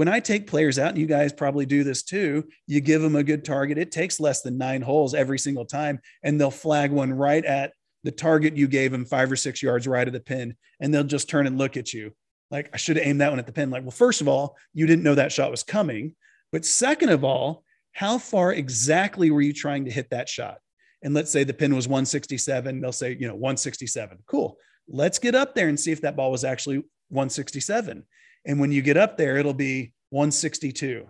[0.00, 3.16] when I take players out, and you guys probably do this too, you give them
[3.16, 3.76] a good target.
[3.76, 7.74] It takes less than nine holes every single time, and they'll flag one right at
[8.02, 11.04] the target you gave them five or six yards right of the pin, and they'll
[11.04, 12.12] just turn and look at you
[12.50, 13.70] like, I should have aimed that one at the pin.
[13.70, 16.16] Like, well, first of all, you didn't know that shot was coming.
[16.52, 20.58] But second of all, how far exactly were you trying to hit that shot?
[21.02, 22.80] And let's say the pin was 167.
[22.80, 24.18] They'll say, you know, 167.
[24.26, 24.56] Cool.
[24.88, 26.78] Let's get up there and see if that ball was actually
[27.08, 28.04] 167.
[28.44, 31.08] And when you get up there, it'll be 162.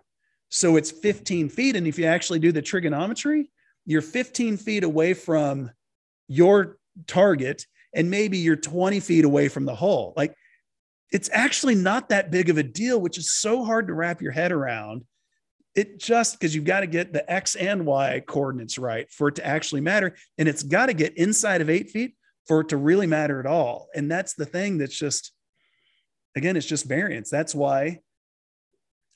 [0.48, 1.76] So it's 15 feet.
[1.76, 3.50] And if you actually do the trigonometry,
[3.86, 5.70] you're 15 feet away from
[6.28, 10.12] your target, and maybe you're 20 feet away from the hole.
[10.16, 10.34] Like
[11.10, 14.32] it's actually not that big of a deal, which is so hard to wrap your
[14.32, 15.04] head around.
[15.74, 19.36] It just because you've got to get the X and Y coordinates right for it
[19.36, 20.16] to actually matter.
[20.36, 22.16] And it's got to get inside of eight feet
[22.46, 23.88] for it to really matter at all.
[23.94, 25.32] And that's the thing that's just,
[26.36, 27.30] again, it's just variance.
[27.30, 28.00] That's why.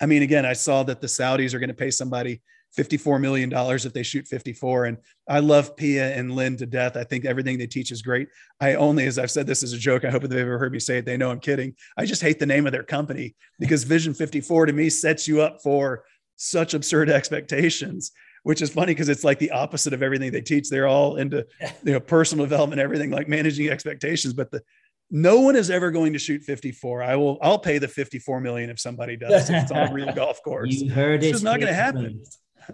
[0.00, 2.42] I mean, again, I saw that the Saudis are going to pay somebody
[2.76, 4.86] $54 million if they shoot 54.
[4.86, 4.98] And
[5.28, 6.96] I love Pia and Lynn to death.
[6.96, 8.28] I think everything they teach is great.
[8.60, 10.80] I only, as I've said this as a joke, I hope they've ever heard me
[10.80, 11.74] say it, they know I'm kidding.
[11.96, 15.40] I just hate the name of their company because Vision 54 to me sets you
[15.40, 16.04] up for
[16.36, 18.10] such absurd expectations,
[18.42, 20.68] which is funny because it's like the opposite of everything they teach.
[20.68, 21.46] They're all into
[21.84, 24.34] you know personal development, everything like managing expectations.
[24.34, 24.62] But the
[25.10, 27.02] no one is ever going to shoot 54.
[27.02, 27.38] I will.
[27.42, 29.48] I'll pay the 54 million if somebody does.
[29.48, 30.72] If it's on a real golf course.
[30.72, 31.32] You heard it's it.
[31.32, 32.22] just not going to happen.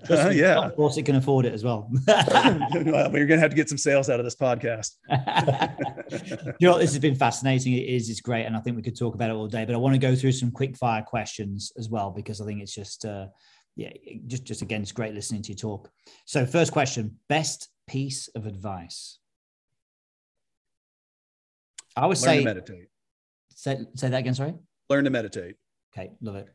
[0.09, 0.57] Uh, yeah.
[0.61, 1.91] Of course, it can afford it as well.
[2.07, 4.93] well, you're going to have to get some sales out of this podcast.
[6.61, 7.73] you know, this has been fascinating.
[7.73, 8.09] It is.
[8.09, 9.65] It's great, and I think we could talk about it all day.
[9.65, 12.63] But I want to go through some quick fire questions as well because I think
[12.63, 13.27] it's just, uh,
[13.75, 13.91] yeah,
[14.29, 15.91] just just again, it's great listening to you talk.
[16.25, 19.19] So, first question: best piece of advice.
[21.97, 22.87] I would Learn say to meditate.
[23.55, 24.35] Say, say that again.
[24.35, 24.55] Sorry.
[24.89, 25.57] Learn to meditate.
[25.93, 26.49] Okay, love it.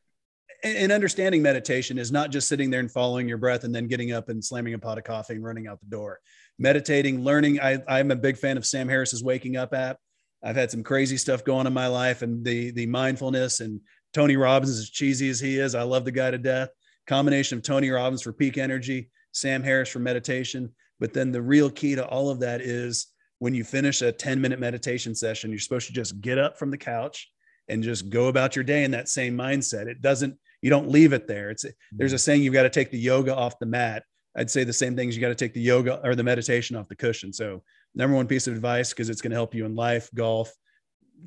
[0.64, 3.88] And, and understanding meditation is not just sitting there and following your breath and then
[3.88, 6.20] getting up and slamming a pot of coffee and running out the door.
[6.58, 7.60] Meditating, learning.
[7.60, 9.98] I, I'm a big fan of Sam Harris's Waking Up app.
[10.44, 13.82] I've had some crazy stuff going in my life, and the the mindfulness and
[14.14, 16.70] Tony Robbins, as cheesy as he is, I love the guy to death.
[17.08, 20.74] Combination of Tony Robbins for peak energy, Sam Harris for meditation.
[21.00, 23.08] But then the real key to all of that is
[23.40, 26.72] when you finish a 10 minute meditation session, you're supposed to just get up from
[26.72, 27.32] the couch
[27.68, 29.88] and just go about your day in that same mindset.
[29.88, 31.50] It doesn't, you don't leave it there.
[31.50, 32.20] It's there's a mm-hmm.
[32.20, 34.04] saying you've got to take the yoga off the mat.
[34.38, 35.16] I'd say the same things.
[35.16, 37.32] You got to take the yoga or the meditation off the cushion.
[37.32, 37.64] So
[37.94, 40.52] number one piece of advice, because it's going to help you in life, golf,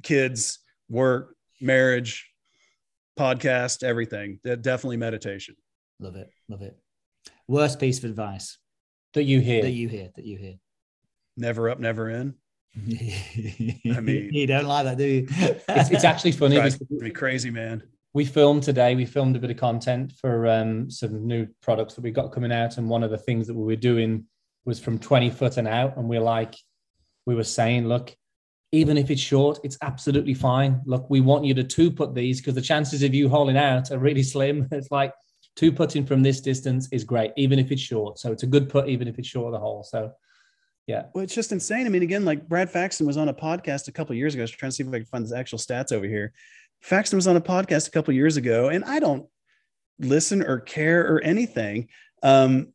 [0.02, 2.30] kids, work, marriage,
[3.18, 4.38] podcast, everything.
[4.44, 5.56] Definitely meditation.
[6.00, 6.30] Love it.
[6.48, 6.78] Love it.
[7.46, 8.58] Worst piece of advice
[9.14, 9.62] that you hear.
[9.62, 10.10] That you hear.
[10.14, 10.54] That you hear.
[11.38, 12.34] Never up, never in.
[12.76, 15.26] I mean, you don't like that, do you?
[15.30, 16.56] it's, it's actually funny.
[16.56, 17.82] Drives me crazy, man.
[18.12, 18.94] We filmed today.
[18.96, 22.52] We filmed a bit of content for um, some new products that we got coming
[22.52, 24.24] out, and one of the things that we were doing
[24.64, 26.56] was from 20 foot and out, and we're like,
[27.24, 28.14] we were saying, look,
[28.72, 30.80] even if it's short, it's absolutely fine.
[30.84, 33.92] Look, we want you to two put these because the chances of you holding out
[33.92, 34.68] are really slim.
[34.72, 35.12] It's like
[35.54, 38.18] two putting from this distance is great, even if it's short.
[38.18, 39.84] So it's a good put, even if it's short of the hole.
[39.84, 40.10] So
[40.88, 41.04] yeah.
[41.14, 41.86] Well, it's just insane.
[41.86, 44.40] I mean, again, like Brad Faxon was on a podcast a couple years ago.
[44.40, 46.32] I was trying to see if I could find his actual stats over here.
[46.80, 49.26] Faxon was on a podcast a couple years ago, and I don't
[49.98, 51.88] listen or care or anything.
[52.22, 52.72] Um,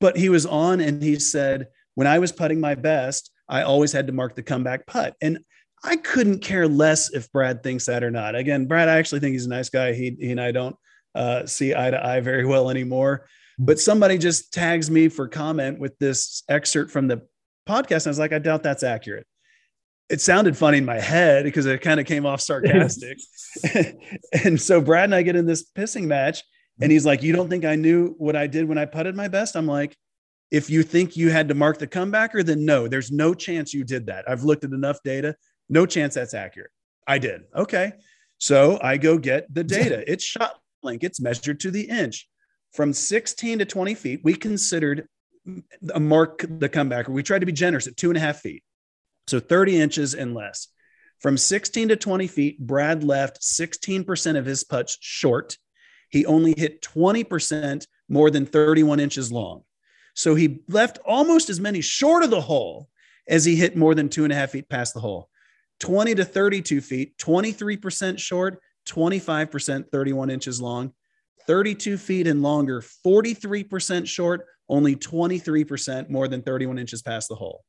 [0.00, 3.92] but he was on and he said, when I was putting my best, I always
[3.92, 5.14] had to mark the comeback putt.
[5.22, 5.38] And
[5.84, 8.34] I couldn't care less if Brad thinks that or not.
[8.34, 9.92] Again, Brad, I actually think he's a nice guy.
[9.92, 10.74] He, he and I don't
[11.14, 13.28] uh, see eye to eye very well anymore.
[13.60, 17.22] But somebody just tags me for comment with this excerpt from the
[17.66, 18.04] podcast.
[18.04, 19.26] And I was like, I doubt that's accurate.
[20.10, 23.18] It sounded funny in my head because it kind of came off sarcastic.
[24.44, 26.42] and so Brad and I get in this pissing match.
[26.80, 29.28] And he's like, You don't think I knew what I did when I putted my
[29.28, 29.56] best?
[29.56, 29.96] I'm like,
[30.50, 33.84] if you think you had to mark the comebacker, then no, there's no chance you
[33.84, 34.28] did that.
[34.28, 35.36] I've looked at enough data.
[35.68, 36.70] No chance that's accurate.
[37.06, 37.42] I did.
[37.56, 37.92] Okay.
[38.38, 40.04] So I go get the data.
[40.10, 42.28] It's shot link, it's measured to the inch.
[42.72, 45.08] From 16 to 20 feet, we considered
[45.98, 47.08] mark the comebacker.
[47.08, 48.62] We tried to be generous at two and a half feet.
[49.26, 50.68] So 30 inches and less.
[51.20, 55.56] From 16 to 20 feet, Brad left 16% of his putts short.
[56.10, 59.62] He only hit 20% more than 31 inches long.
[60.14, 62.88] So he left almost as many short of the hole
[63.26, 65.28] as he hit more than two and a half feet past the hole.
[65.80, 70.92] 20 to 32 feet, 23% short, 25%, 31 inches long,
[71.46, 77.64] 32 feet and longer, 43% short, only 23% more than 31 inches past the hole.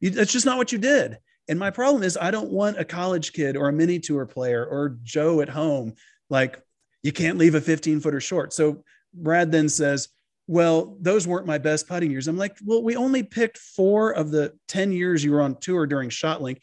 [0.00, 1.18] You, that's just not what you did.
[1.48, 4.64] And my problem is, I don't want a college kid or a mini tour player
[4.64, 5.94] or Joe at home.
[6.28, 6.60] Like,
[7.02, 8.52] you can't leave a 15 footer short.
[8.52, 8.82] So
[9.14, 10.08] Brad then says,
[10.48, 12.28] well, those weren't my best putting years.
[12.28, 15.86] I'm like, well, we only picked four of the 10 years you were on tour
[15.86, 16.58] during ShotLink.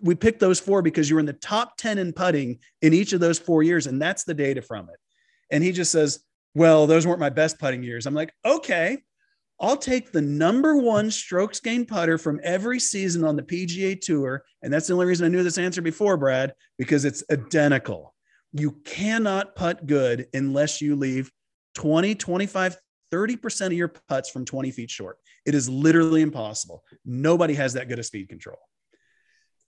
[0.00, 3.12] We picked those four because you were in the top 10 in putting in each
[3.12, 3.86] of those four years.
[3.86, 4.96] And that's the data from it.
[5.50, 6.24] And he just says,
[6.54, 8.06] well, those weren't my best putting years.
[8.06, 8.98] I'm like, okay,
[9.60, 14.42] I'll take the number one strokes gained putter from every season on the PGA Tour.
[14.62, 18.14] And that's the only reason I knew this answer before, Brad, because it's identical.
[18.52, 21.30] You cannot putt good unless you leave
[21.74, 22.76] 20, 25,
[23.12, 25.18] 30% of your putts from 20 feet short.
[25.44, 26.82] It is literally impossible.
[27.04, 28.58] Nobody has that good a speed control.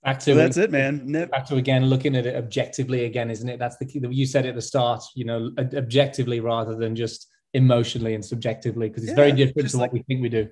[0.04, 1.12] Back to so that's it, man.
[1.30, 3.58] Back to again looking at it objectively again, isn't it?
[3.58, 4.02] That's the key.
[4.10, 9.04] You said at the start, you know, objectively rather than just emotionally and subjectively, because
[9.04, 10.48] it's yeah, very different to like, what we think we do.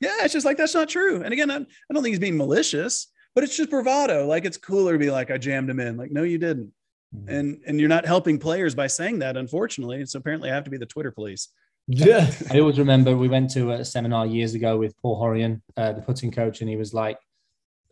[0.00, 1.22] Yeah, it's just like that's not true.
[1.22, 4.26] And again, I, I don't think he's being malicious, but it's just bravado.
[4.26, 5.96] Like it's cooler to be like, I jammed him in.
[5.96, 6.72] Like, no, you didn't.
[7.14, 7.28] Mm-hmm.
[7.28, 10.04] And and you're not helping players by saying that, unfortunately.
[10.06, 11.48] So apparently, I have to be the Twitter police.
[11.86, 12.28] Yeah.
[12.50, 16.02] I always remember we went to a seminar years ago with Paul Hurrion, uh, the
[16.02, 17.18] putting coach, and he was like,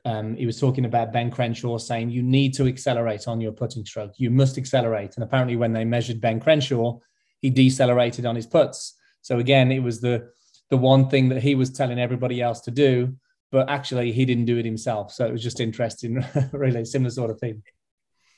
[0.04, 3.84] um, he was talking about Ben Crenshaw saying you need to accelerate on your putting
[3.84, 4.12] stroke.
[4.16, 5.14] You must accelerate.
[5.14, 6.98] And apparently, when they measured Ben Crenshaw,
[7.40, 8.98] he decelerated on his puts.
[9.20, 10.30] So again, it was the
[10.70, 13.14] the one thing that he was telling everybody else to do,
[13.50, 15.12] but actually he didn't do it himself.
[15.12, 17.62] So it was just interesting, really similar sort of thing.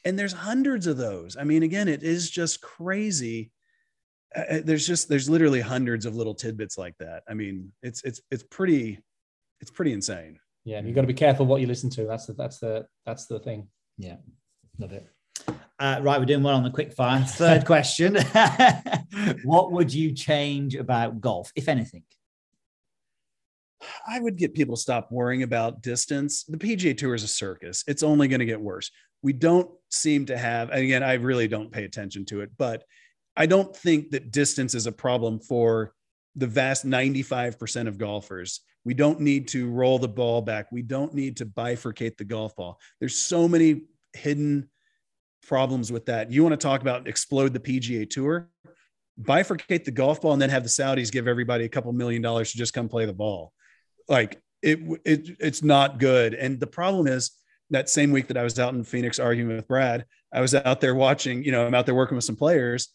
[0.04, 1.36] And there's hundreds of those.
[1.36, 3.52] I mean, again, it is just crazy
[4.34, 7.22] uh, uh, there's just there's literally hundreds of little tidbits like that.
[7.28, 9.00] I mean, it's it's it's pretty
[9.60, 10.38] it's pretty insane.
[10.64, 12.04] Yeah, you've got to be careful what you listen to.
[12.04, 13.68] That's the that's the that's the thing.
[13.98, 14.16] Yeah,
[14.78, 15.06] love it.
[15.78, 17.22] Uh, right, we're doing well on the quick fire.
[17.24, 18.16] Third question:
[19.44, 22.02] What would you change about golf, if anything?
[24.06, 26.44] I would get people to stop worrying about distance.
[26.44, 27.84] The PGA Tour is a circus.
[27.86, 28.90] It's only going to get worse.
[29.22, 32.84] We don't seem to have, again, I really don't pay attention to it, but
[33.36, 35.92] I don't think that distance is a problem for
[36.36, 38.60] the vast 95% of golfers.
[38.84, 40.70] We don't need to roll the ball back.
[40.70, 42.78] We don't need to bifurcate the golf ball.
[43.00, 43.82] There's so many
[44.12, 44.68] hidden
[45.46, 46.30] problems with that.
[46.30, 48.48] You want to talk about explode the PGA Tour?
[49.20, 52.52] Bifurcate the golf ball and then have the Saudis give everybody a couple million dollars
[52.52, 53.52] to just come play the ball.
[54.08, 56.34] Like it, it it's not good.
[56.34, 57.30] And the problem is
[57.70, 60.80] that same week that I was out in Phoenix arguing with Brad, I was out
[60.80, 62.88] there watching, you know, I'm out there working with some players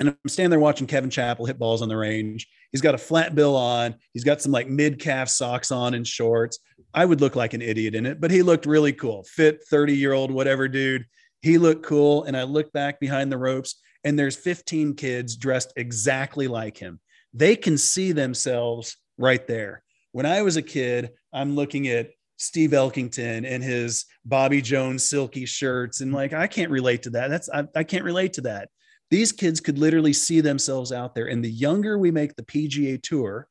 [0.00, 2.48] And I'm standing there watching Kevin Chappell hit balls on the range.
[2.72, 3.94] He's got a flat bill on.
[4.14, 6.58] He's got some like mid calf socks on and shorts.
[6.94, 9.24] I would look like an idiot in it, but he looked really cool.
[9.24, 11.04] Fit 30 year old, whatever dude.
[11.42, 12.24] He looked cool.
[12.24, 16.98] And I look back behind the ropes and there's 15 kids dressed exactly like him.
[17.34, 19.82] They can see themselves right there.
[20.12, 25.44] When I was a kid, I'm looking at Steve Elkington and his Bobby Jones silky
[25.44, 26.00] shirts.
[26.00, 27.28] And like, I can't relate to that.
[27.28, 28.70] That's, I, I can't relate to that.
[29.10, 31.26] These kids could literally see themselves out there.
[31.26, 33.48] And the younger we make the PGA Tour,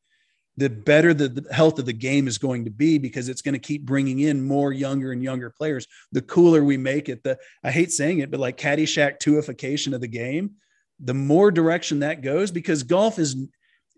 [0.55, 3.59] the better the, health of the game is going to be because it's going to
[3.59, 5.87] keep bringing in more younger and younger players.
[6.11, 10.01] The cooler we make it, the I hate saying it, but like Caddyshack twoification of
[10.01, 10.51] the game,
[10.99, 13.35] the more direction that goes because golf is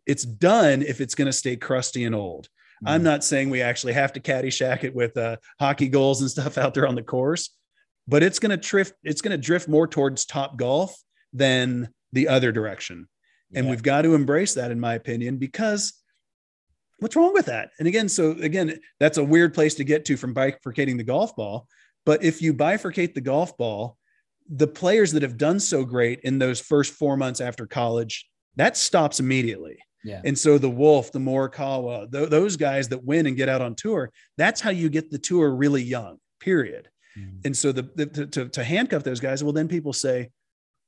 [0.05, 2.45] it's done if it's going to stay crusty and old.
[2.45, 2.87] Mm-hmm.
[2.89, 6.57] I'm not saying we actually have to Caddyshack it with uh, hockey goals and stuff
[6.57, 7.51] out there on the course,
[8.07, 8.93] but it's going to drift.
[9.03, 10.91] It's going to drift more towards Topgolf
[11.33, 13.07] than the other direction.
[13.53, 15.93] And we've got to embrace that, in my opinion, because
[16.99, 17.71] what's wrong with that?
[17.79, 21.35] And again, so again, that's a weird place to get to from bifurcating the golf
[21.35, 21.67] ball.
[22.05, 23.97] But if you bifurcate the golf ball,
[24.49, 28.77] the players that have done so great in those first four months after college, that
[28.77, 29.77] stops immediately.
[30.03, 30.21] Yeah.
[30.25, 33.75] And so the Wolff, the Morikawa, th- those guys that win and get out on
[33.75, 36.89] tour, that's how you get the tour really young, period.
[37.17, 37.37] Mm-hmm.
[37.45, 40.29] And so the, the to, to handcuff those guys, well, then people say,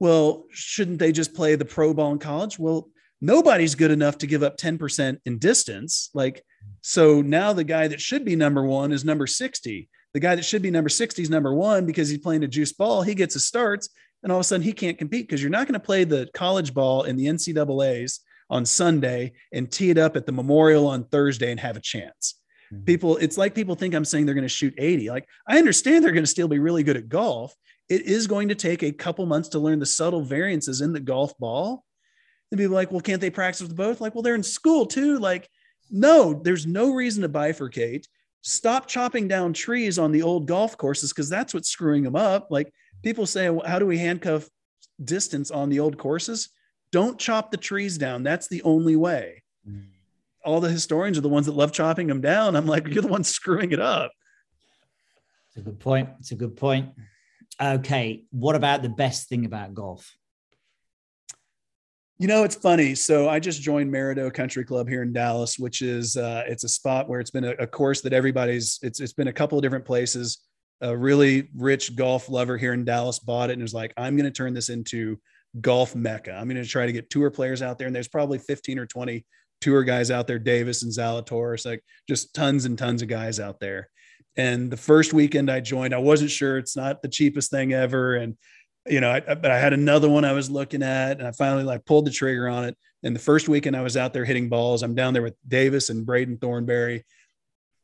[0.03, 2.59] well, shouldn't they just play the pro ball in college?
[2.59, 2.89] Well,
[3.21, 6.09] nobody's good enough to give up 10% in distance.
[6.13, 6.43] Like,
[6.81, 9.87] so now the guy that should be number one is number 60.
[10.13, 12.73] The guy that should be number 60 is number one because he's playing a juice
[12.73, 13.01] ball.
[13.01, 13.91] He gets his starts,
[14.23, 16.27] and all of a sudden he can't compete because you're not going to play the
[16.33, 21.05] college ball in the NCAA's on Sunday and tee it up at the Memorial on
[21.05, 22.41] Thursday and have a chance.
[22.73, 22.83] Mm-hmm.
[22.83, 25.11] People, it's like people think I'm saying they're going to shoot 80.
[25.11, 27.55] Like, I understand they're going to still be really good at golf
[27.89, 30.99] it is going to take a couple months to learn the subtle variances in the
[30.99, 31.83] golf ball.
[32.51, 33.99] And people like, well, can't they practice with both?
[33.99, 35.19] Like, well, they're in school too.
[35.19, 35.49] Like,
[35.89, 38.05] no, there's no reason to bifurcate.
[38.41, 42.47] Stop chopping down trees on the old golf courses because that's what's screwing them up.
[42.49, 44.49] Like people say, well, how do we handcuff
[45.03, 46.49] distance on the old courses?
[46.91, 48.23] Don't chop the trees down.
[48.23, 49.43] That's the only way.
[49.67, 49.85] Mm.
[50.45, 52.55] All the historians are the ones that love chopping them down.
[52.55, 54.11] I'm like, you're the ones screwing it up.
[55.47, 56.09] It's a good point.
[56.19, 56.89] It's a good point.
[57.61, 60.15] Okay, what about the best thing about golf?
[62.19, 62.95] You know, it's funny.
[62.95, 66.69] So I just joined Maridoe Country Club here in Dallas, which is uh, it's a
[66.69, 68.79] spot where it's been a, a course that everybody's.
[68.81, 70.39] It's it's been a couple of different places.
[70.81, 74.25] A really rich golf lover here in Dallas bought it and was like, I'm going
[74.25, 75.19] to turn this into
[75.59, 76.33] golf mecca.
[76.33, 78.85] I'm going to try to get tour players out there, and there's probably 15 or
[78.85, 79.25] 20
[79.61, 83.59] tour guys out there, Davis and Zalatoris, like just tons and tons of guys out
[83.59, 83.89] there.
[84.35, 88.15] And the first weekend I joined, I wasn't sure it's not the cheapest thing ever.
[88.15, 88.35] And,
[88.87, 91.63] you know, I, but I had another one I was looking at and I finally
[91.63, 92.77] like pulled the trigger on it.
[93.03, 95.89] And the first weekend I was out there hitting balls, I'm down there with Davis
[95.89, 97.05] and Braden Thornberry.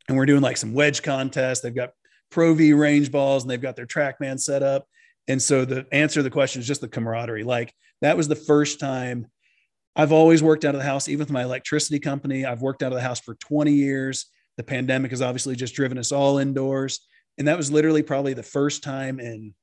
[0.08, 1.62] And we're doing like some wedge contests.
[1.62, 1.92] They've got
[2.32, 4.88] Pro V range balls and they've got their TrackMan set up.
[5.28, 7.44] And so the answer to the question is just the camaraderie.
[7.44, 9.28] Like that was the first time
[9.96, 12.46] I've always worked out of the house, even with my electricity company.
[12.46, 14.28] I've worked out of the house for 20 years.
[14.60, 17.00] The pandemic has obviously just driven us all indoors.
[17.38, 19.54] And that was literally probably the first time in,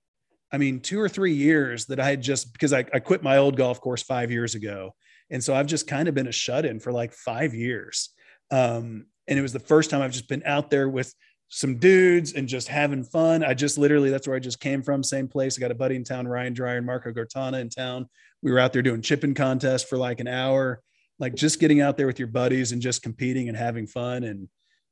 [0.50, 3.36] I mean, two or three years that I had just because I, I quit my
[3.36, 4.94] old golf course five years ago.
[5.28, 8.08] And so I've just kind of been a shut in for like five years.
[8.50, 11.12] Um, and it was the first time I've just been out there with
[11.50, 13.44] some dudes and just having fun.
[13.44, 15.02] I just literally, that's where I just came from.
[15.02, 15.58] Same place.
[15.58, 18.08] I got a buddy in town, Ryan Dreyer and Marco Gortana in town.
[18.42, 20.80] We were out there doing chipping contests for like an hour,
[21.18, 24.24] like just getting out there with your buddies and just competing and having fun.
[24.24, 24.48] And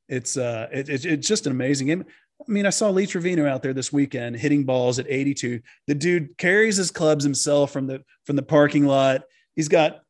[0.08, 2.04] it's uh, it, it, it's just an amazing game.
[2.40, 5.60] I mean, I saw Lee Trevino out there this weekend hitting balls at 82.
[5.86, 9.22] The dude carries his clubs himself from the from the parking lot.
[9.56, 10.00] He's got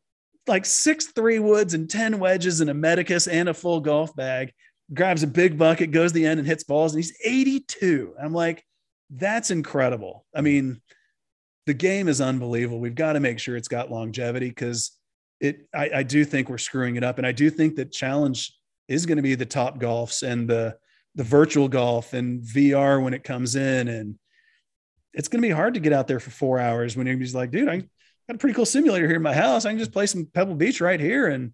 [0.47, 4.53] like six three woods and 10 wedges and a medicus and a full golf bag.
[4.93, 8.15] Grabs a big bucket, goes the end and hits balls, and he's 82.
[8.23, 8.65] I'm like,
[9.11, 10.27] that's incredible.
[10.35, 10.81] I mean,
[11.67, 12.81] the game is unbelievable.
[12.81, 14.93] We've got to make sure it's got longevity because
[15.41, 17.19] it I, I do think we're screwing it up.
[17.19, 18.55] And I do think that challenge
[18.89, 20.77] is going to be the Topgolfs and the
[21.15, 23.89] the virtual golf and VR when it comes in.
[23.89, 24.19] And
[25.13, 27.35] it's going to be hard to get out there for four hours when you're just
[27.35, 29.65] like, dude, I got a pretty cool simulator here in my house.
[29.65, 31.29] I can just play some Pebble Beach right here.
[31.29, 31.53] And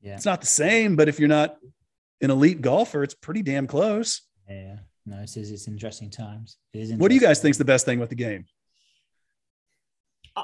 [0.00, 0.14] yeah.
[0.14, 1.56] it's not the same, but if you're not
[2.20, 4.22] an elite golfer, it's pretty damn close.
[4.48, 4.78] Yeah.
[5.06, 6.58] No, it's, it's interesting times.
[6.74, 6.98] It is interesting.
[6.98, 8.46] What do you guys think is the best thing with the game?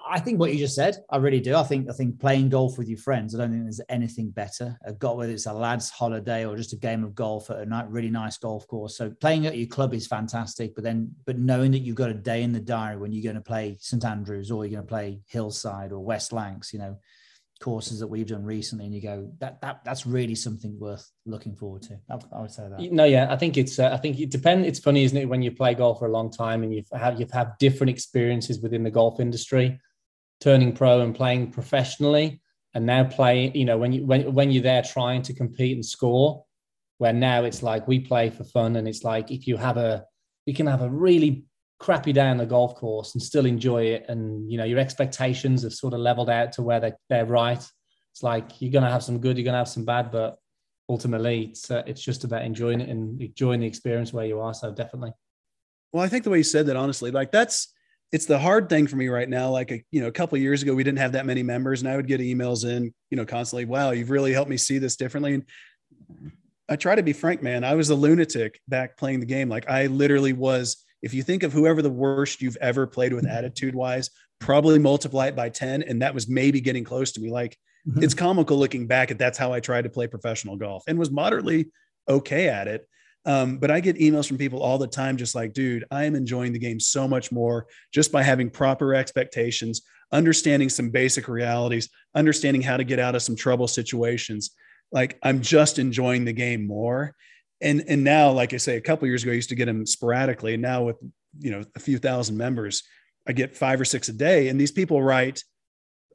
[0.09, 1.55] I think what you just said, I really do.
[1.57, 3.34] I think I think playing golf with your friends.
[3.34, 4.78] I don't think there's anything better.
[4.84, 7.66] A golf, whether it's a lad's holiday or just a game of golf at a
[7.66, 8.97] night, really nice golf course.
[8.97, 10.74] So playing at your club is fantastic.
[10.74, 13.42] But then, but knowing that you've got a day in the diary when you're going
[13.42, 16.99] to play St Andrews or you're going to play Hillside or West Lancs, you know,
[17.61, 21.55] courses that we've done recently, and you go that that that's really something worth looking
[21.55, 21.98] forward to.
[22.11, 22.92] I, I would say that.
[22.92, 24.66] No, yeah, I think it's uh, I think it depends.
[24.66, 27.18] It's funny, isn't it, when you play golf for a long time and you've had
[27.18, 29.80] you've had different experiences within the golf industry,
[30.40, 32.40] turning pro and playing professionally,
[32.74, 33.55] and now playing.
[33.55, 36.44] You know, when you when when you're there trying to compete and score,
[36.98, 40.05] where now it's like we play for fun, and it's like if you have a
[40.46, 41.44] you can have a really
[41.79, 44.07] crappy day on the golf course and still enjoy it.
[44.09, 47.64] And you know your expectations have sort of leveled out to where they're, they're right.
[48.12, 50.39] It's like you're going to have some good you're going to have some bad but
[50.89, 54.55] ultimately it's uh, it's just about enjoying it and enjoying the experience where you are
[54.55, 55.12] so definitely.
[55.93, 57.72] Well i think the way you said that honestly like that's
[58.12, 59.51] it's the hard thing for me right now.
[59.51, 61.91] Like a you know a couple years ago we didn't have that many members and
[61.91, 64.97] i would get emails in you know constantly wow you've really helped me see this
[64.97, 65.35] differently.
[65.35, 65.45] And
[66.68, 69.49] i try to be frank man i was a lunatic back playing the game.
[69.49, 73.26] Like i literally was if you think of whoever the worst you've ever played with
[73.26, 74.09] attitude wise,
[74.40, 75.82] probably multiply it by 10.
[75.82, 77.30] And that was maybe getting close to me.
[77.30, 78.02] Like mm-hmm.
[78.02, 81.11] it's comical looking back at that's how I tried to play professional golf and was
[81.11, 81.70] moderately
[82.09, 82.88] okay at it.
[83.26, 86.14] Um, but I get emails from people all the time, just like, dude, I am
[86.14, 91.90] enjoying the game so much more just by having proper expectations, understanding some basic realities,
[92.14, 94.50] understanding how to get out of some trouble situations.
[94.90, 97.14] Like I'm just enjoying the game more
[97.61, 99.86] and and now like i say a couple years ago i used to get them
[99.86, 100.55] sporadically.
[100.55, 100.96] And now with
[101.38, 102.82] you know a few thousand members
[103.26, 104.48] i get five or six a day.
[104.48, 105.42] And these people write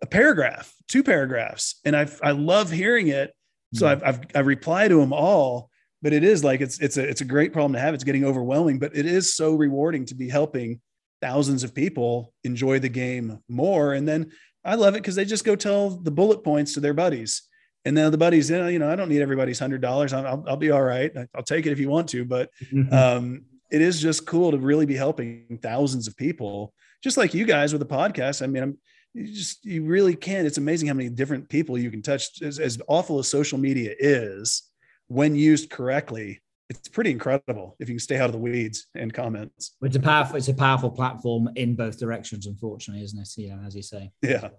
[0.02, 1.80] a paragraph two paragraphs.
[1.86, 3.34] And i i love hearing it.
[3.74, 4.06] So mm-hmm.
[4.06, 5.70] I've, I've i reply to them all.
[6.02, 7.94] But it is like it's it's a it's a great problem to have.
[7.94, 10.82] It's getting overwhelming but it is so rewarding to be helping
[11.22, 13.94] thousands of people enjoy the game more.
[13.94, 14.32] And then
[14.66, 17.49] i love it because they just go tell the bullet points to their buddies
[17.86, 20.14] and then the buddies, you know, I don't need everybody's hundred dollars.
[20.14, 21.12] I'll, I'll be all right.
[21.36, 22.94] I'll take it if you want to, but mm-hmm.
[22.94, 26.74] um, it is just cool to really be helping thousands of people,
[27.04, 28.42] just like you guys with the podcast.
[28.42, 28.78] I mean, I'm
[29.14, 30.46] you just, you really can.
[30.46, 33.96] It's amazing how many different people you can touch as, as awful as social media
[33.98, 34.64] is
[35.08, 36.42] when used correctly.
[36.70, 39.76] It's pretty incredible if you can stay out of the weeds and comments.
[39.82, 43.30] It's a powerful, it's a powerful platform in both directions, unfortunately, isn't it?
[43.38, 44.12] Yeah, as you say.
[44.22, 44.50] Yeah,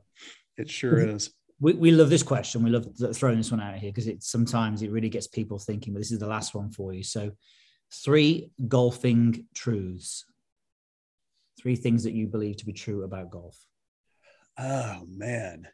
[0.56, 1.30] it sure is
[1.60, 2.62] we, we love this question.
[2.62, 5.92] We love throwing this one out here because it sometimes it really gets people thinking.
[5.92, 7.02] But this is the last one for you.
[7.02, 7.32] So,
[7.92, 10.24] three golfing truths.
[11.60, 13.58] Three things that you believe to be true about golf.
[14.58, 15.68] Oh man,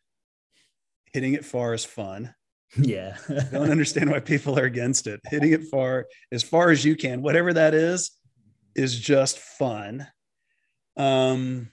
[1.13, 2.35] hitting it far is fun.
[2.77, 3.17] Yeah,
[3.53, 5.21] don't understand why people are against it.
[5.25, 8.11] Hitting it far as far as you can, whatever that is,
[8.75, 10.07] is just fun.
[10.97, 11.71] Um,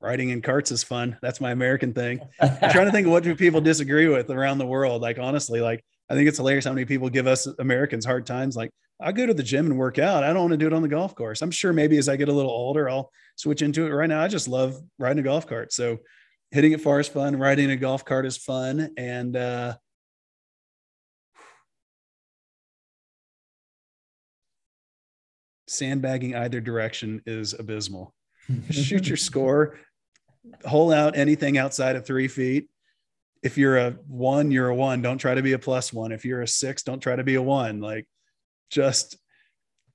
[0.00, 1.16] riding in carts is fun.
[1.22, 2.20] That's my American thing.
[2.40, 5.02] I'm trying to think of what do people disagree with around the world.
[5.02, 8.56] Like honestly, like I think it's hilarious how many people give us Americans hard times.
[8.56, 8.70] Like
[9.00, 10.24] I go to the gym and work out.
[10.24, 11.42] I don't want to do it on the golf course.
[11.42, 13.90] I'm sure maybe as I get a little older, I'll switch into it.
[13.90, 15.72] Right now, I just love riding a golf cart.
[15.72, 15.98] So
[16.50, 17.36] hitting it far is fun.
[17.36, 18.90] Riding a golf cart is fun.
[18.96, 19.74] And uh,
[25.66, 28.14] sandbagging either direction is abysmal.
[28.70, 29.78] Shoot your score,
[30.64, 32.68] hole out anything outside of three feet.
[33.42, 35.02] If you're a one, you're a one.
[35.02, 36.12] Don't try to be a plus one.
[36.12, 37.80] If you're a six, don't try to be a one.
[37.80, 38.06] Like
[38.70, 39.18] just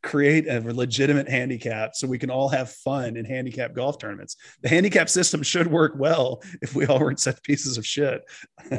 [0.04, 4.36] create a legitimate handicap so we can all have fun in handicap golf tournaments.
[4.62, 8.22] The handicap system should work well if we all weren't such pieces of shit.
[8.72, 8.76] I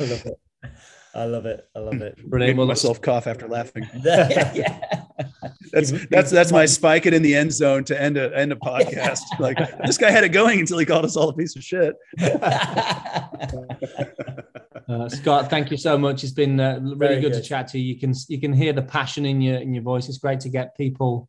[0.00, 0.40] love it.
[1.12, 1.66] I love it.
[1.74, 2.18] I love it.
[2.24, 3.88] Renee, myself cough after laughing.
[4.04, 5.04] yeah
[5.70, 8.56] that's that's that's my spike it in the end zone to end a end a
[8.56, 9.20] podcast.
[9.38, 11.94] like this guy had it going until he called us all a piece of shit.
[12.20, 13.28] uh,
[15.08, 16.24] Scott, thank you so much.
[16.24, 17.94] It's been uh, really good, good, to chat to you.
[17.94, 20.08] You can you can hear the passion in your in your voice.
[20.08, 21.28] It's great to get people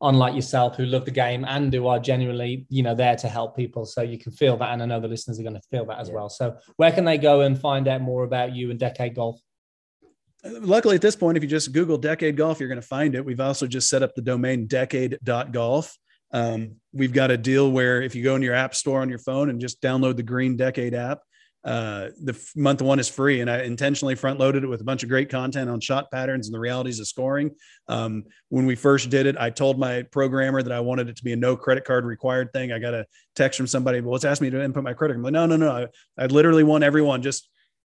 [0.00, 3.28] on like yourself who love the game and who are genuinely you know there to
[3.28, 3.86] help people.
[3.86, 5.98] So you can feel that, and I know the listeners are going to feel that
[5.98, 6.14] as yeah.
[6.14, 6.28] well.
[6.28, 9.40] So where can they go and find out more about you and Decade Golf?
[10.44, 13.24] Luckily at this point, if you just Google Decade Golf, you're going to find it.
[13.24, 15.96] We've also just set up the domain decade.golf.
[16.32, 19.18] Um, we've got a deal where if you go in your app store on your
[19.18, 21.20] phone and just download the Green Decade app,
[21.64, 23.40] uh, the month one is free.
[23.40, 26.48] And I intentionally front loaded it with a bunch of great content on shot patterns
[26.48, 27.52] and the realities of scoring.
[27.86, 31.24] Um, when we first did it, I told my programmer that I wanted it to
[31.24, 32.72] be a no credit card required thing.
[32.72, 35.14] I got a text from somebody, well, let's ask me to input my credit.
[35.14, 35.18] Card.
[35.18, 35.86] I'm like, no, no, no.
[36.18, 37.48] I, I literally want everyone just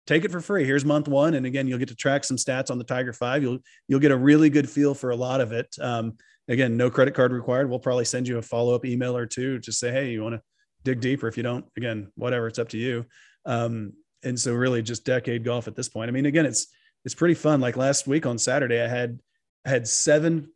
[0.07, 0.65] take it for free.
[0.65, 3.43] Here's month one, and again, you'll get to track some stats on the Tiger Five.
[3.43, 5.73] You'll you'll get a really good feel for a lot of it.
[5.79, 7.69] Um, again, no credit card required.
[7.69, 10.35] We'll probably send you a follow up email or two to say, hey, you want
[10.35, 10.41] to
[10.83, 11.27] dig deeper.
[11.27, 13.05] If you don't, again, whatever, it's up to you.
[13.45, 13.93] Um,
[14.23, 16.09] and so really just decade golf at this point.
[16.09, 16.67] I mean, again, it's
[17.05, 17.61] it's pretty fun.
[17.61, 19.19] Like last week on Saturday, I had
[19.65, 20.49] had seven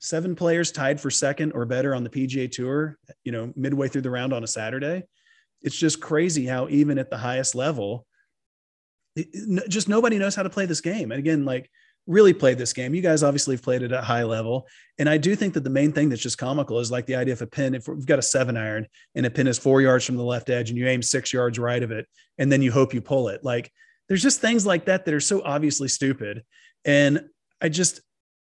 [0.00, 2.98] seven players tied for second or better on the PGA Tour.
[3.24, 5.04] You know, midway through the round on a Saturday.
[5.62, 8.06] It's just crazy how even at the highest level,
[9.68, 11.12] just nobody knows how to play this game.
[11.12, 11.70] And again, like
[12.06, 12.94] really play this game.
[12.94, 14.66] You guys obviously have played it at high level.
[14.98, 17.34] And I do think that the main thing that's just comical is like the idea
[17.34, 17.74] of a pin.
[17.74, 20.48] If we've got a seven iron and a pin is four yards from the left
[20.48, 22.06] edge and you aim six yards right of it,
[22.38, 23.44] and then you hope you pull it.
[23.44, 23.70] Like
[24.08, 26.44] there's just things like that that are so obviously stupid.
[26.84, 27.26] And
[27.60, 28.00] I just,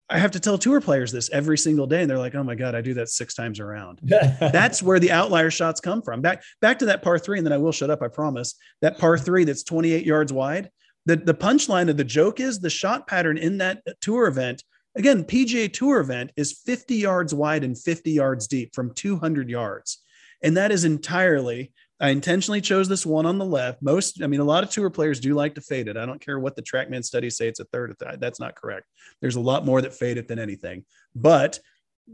[0.09, 2.55] I have to tell tour players this every single day, and they're like, "Oh my
[2.55, 6.21] god, I do that six times around." that's where the outlier shots come from.
[6.21, 8.01] Back back to that par three, and then I will shut up.
[8.01, 8.55] I promise.
[8.81, 10.71] That par three that's 28 yards wide
[11.05, 14.63] the the punchline of the joke is the shot pattern in that tour event
[14.95, 20.03] again pga tour event is 50 yards wide and 50 yards deep from 200 yards
[20.43, 24.39] and that is entirely i intentionally chose this one on the left most i mean
[24.39, 26.61] a lot of tour players do like to fade it i don't care what the
[26.61, 28.87] trackman studies say it's a third that's not correct
[29.21, 30.83] there's a lot more that fade it than anything
[31.15, 31.59] but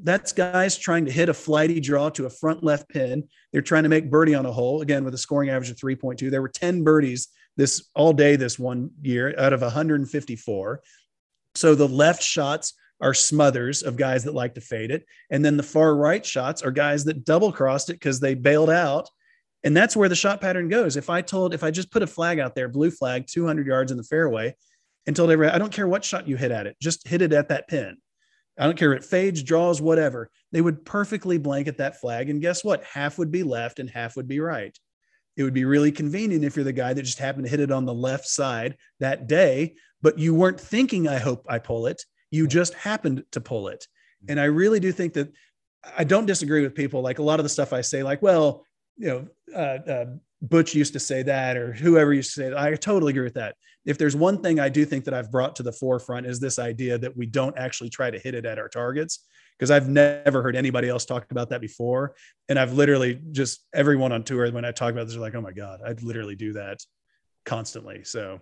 [0.03, 3.23] that's guys trying to hit a flighty draw to a front left pin.
[3.51, 6.29] They're trying to make birdie on a hole again with a scoring average of 3.2.
[6.29, 10.81] There were 10 birdies this all day this one year out of 154.
[11.55, 15.05] So the left shots are smothers of guys that like to fade it.
[15.29, 18.69] And then the far right shots are guys that double crossed it because they bailed
[18.69, 19.09] out.
[19.65, 20.95] And that's where the shot pattern goes.
[20.95, 23.91] If I told, if I just put a flag out there, blue flag, 200 yards
[23.91, 24.55] in the fairway,
[25.07, 27.33] and told everyone, I don't care what shot you hit at it, just hit it
[27.33, 27.97] at that pin.
[28.57, 30.29] I don't care if it fades, draws, whatever.
[30.51, 32.29] They would perfectly blanket that flag.
[32.29, 32.83] And guess what?
[32.85, 34.77] Half would be left and half would be right.
[35.35, 37.71] It would be really convenient if you're the guy that just happened to hit it
[37.71, 42.03] on the left side that day, but you weren't thinking, I hope I pull it.
[42.31, 43.87] You just happened to pull it.
[44.23, 44.31] Mm-hmm.
[44.31, 45.33] And I really do think that
[45.97, 47.01] I don't disagree with people.
[47.01, 48.65] Like a lot of the stuff I say, like, well,
[48.97, 50.05] you know, uh, uh,
[50.41, 52.57] Butch used to say that, or whoever used to say that.
[52.57, 53.55] I totally agree with that.
[53.85, 56.59] If there's one thing I do think that I've brought to the forefront is this
[56.59, 59.25] idea that we don't actually try to hit it at our targets
[59.57, 62.15] because I've never heard anybody else talk about that before.
[62.49, 65.41] And I've literally just everyone on tour, when I talk about this, they're like, oh
[65.41, 66.79] my God, I'd literally do that
[67.45, 68.03] constantly.
[68.03, 68.41] So,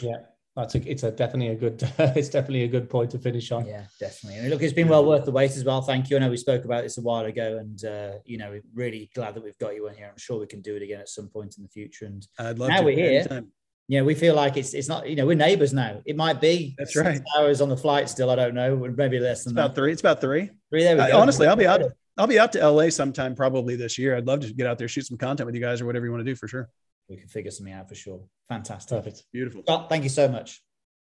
[0.00, 0.18] yeah.
[0.54, 3.66] That's a, it's a definitely a good it's definitely a good point to finish on.
[3.66, 4.38] Yeah, definitely.
[4.38, 5.80] I mean, look, it's been well worth the wait as well.
[5.80, 6.16] Thank you.
[6.16, 9.34] I know we spoke about this a while ago, and uh, you know, really glad
[9.34, 10.08] that we've got you in here.
[10.10, 12.04] I'm sure we can do it again at some point in the future.
[12.04, 13.20] And I'd love now to we're here.
[13.20, 13.52] Anytime
[13.88, 16.00] you know, we feel like it's it's not, you know, we're neighbors now.
[16.04, 17.20] It might be that's right.
[17.36, 18.30] Hours on the flight still.
[18.30, 18.76] I don't know.
[18.76, 19.80] Maybe less than it's about that.
[19.80, 19.92] three.
[19.92, 20.50] It's about three.
[20.70, 20.84] Three.
[20.84, 21.20] There we go.
[21.20, 21.82] honestly, I'll be out.
[22.16, 24.16] I'll be out to LA sometime probably this year.
[24.16, 26.12] I'd love to get out there, shoot some content with you guys or whatever you
[26.12, 26.68] want to do for sure.
[27.12, 28.24] We can figure something out for sure.
[28.48, 28.96] Fantastic.
[28.96, 29.24] Perfect.
[29.32, 29.62] Beautiful.
[29.68, 30.62] Well, thank you so much.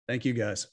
[0.08, 0.68] Thank you guys.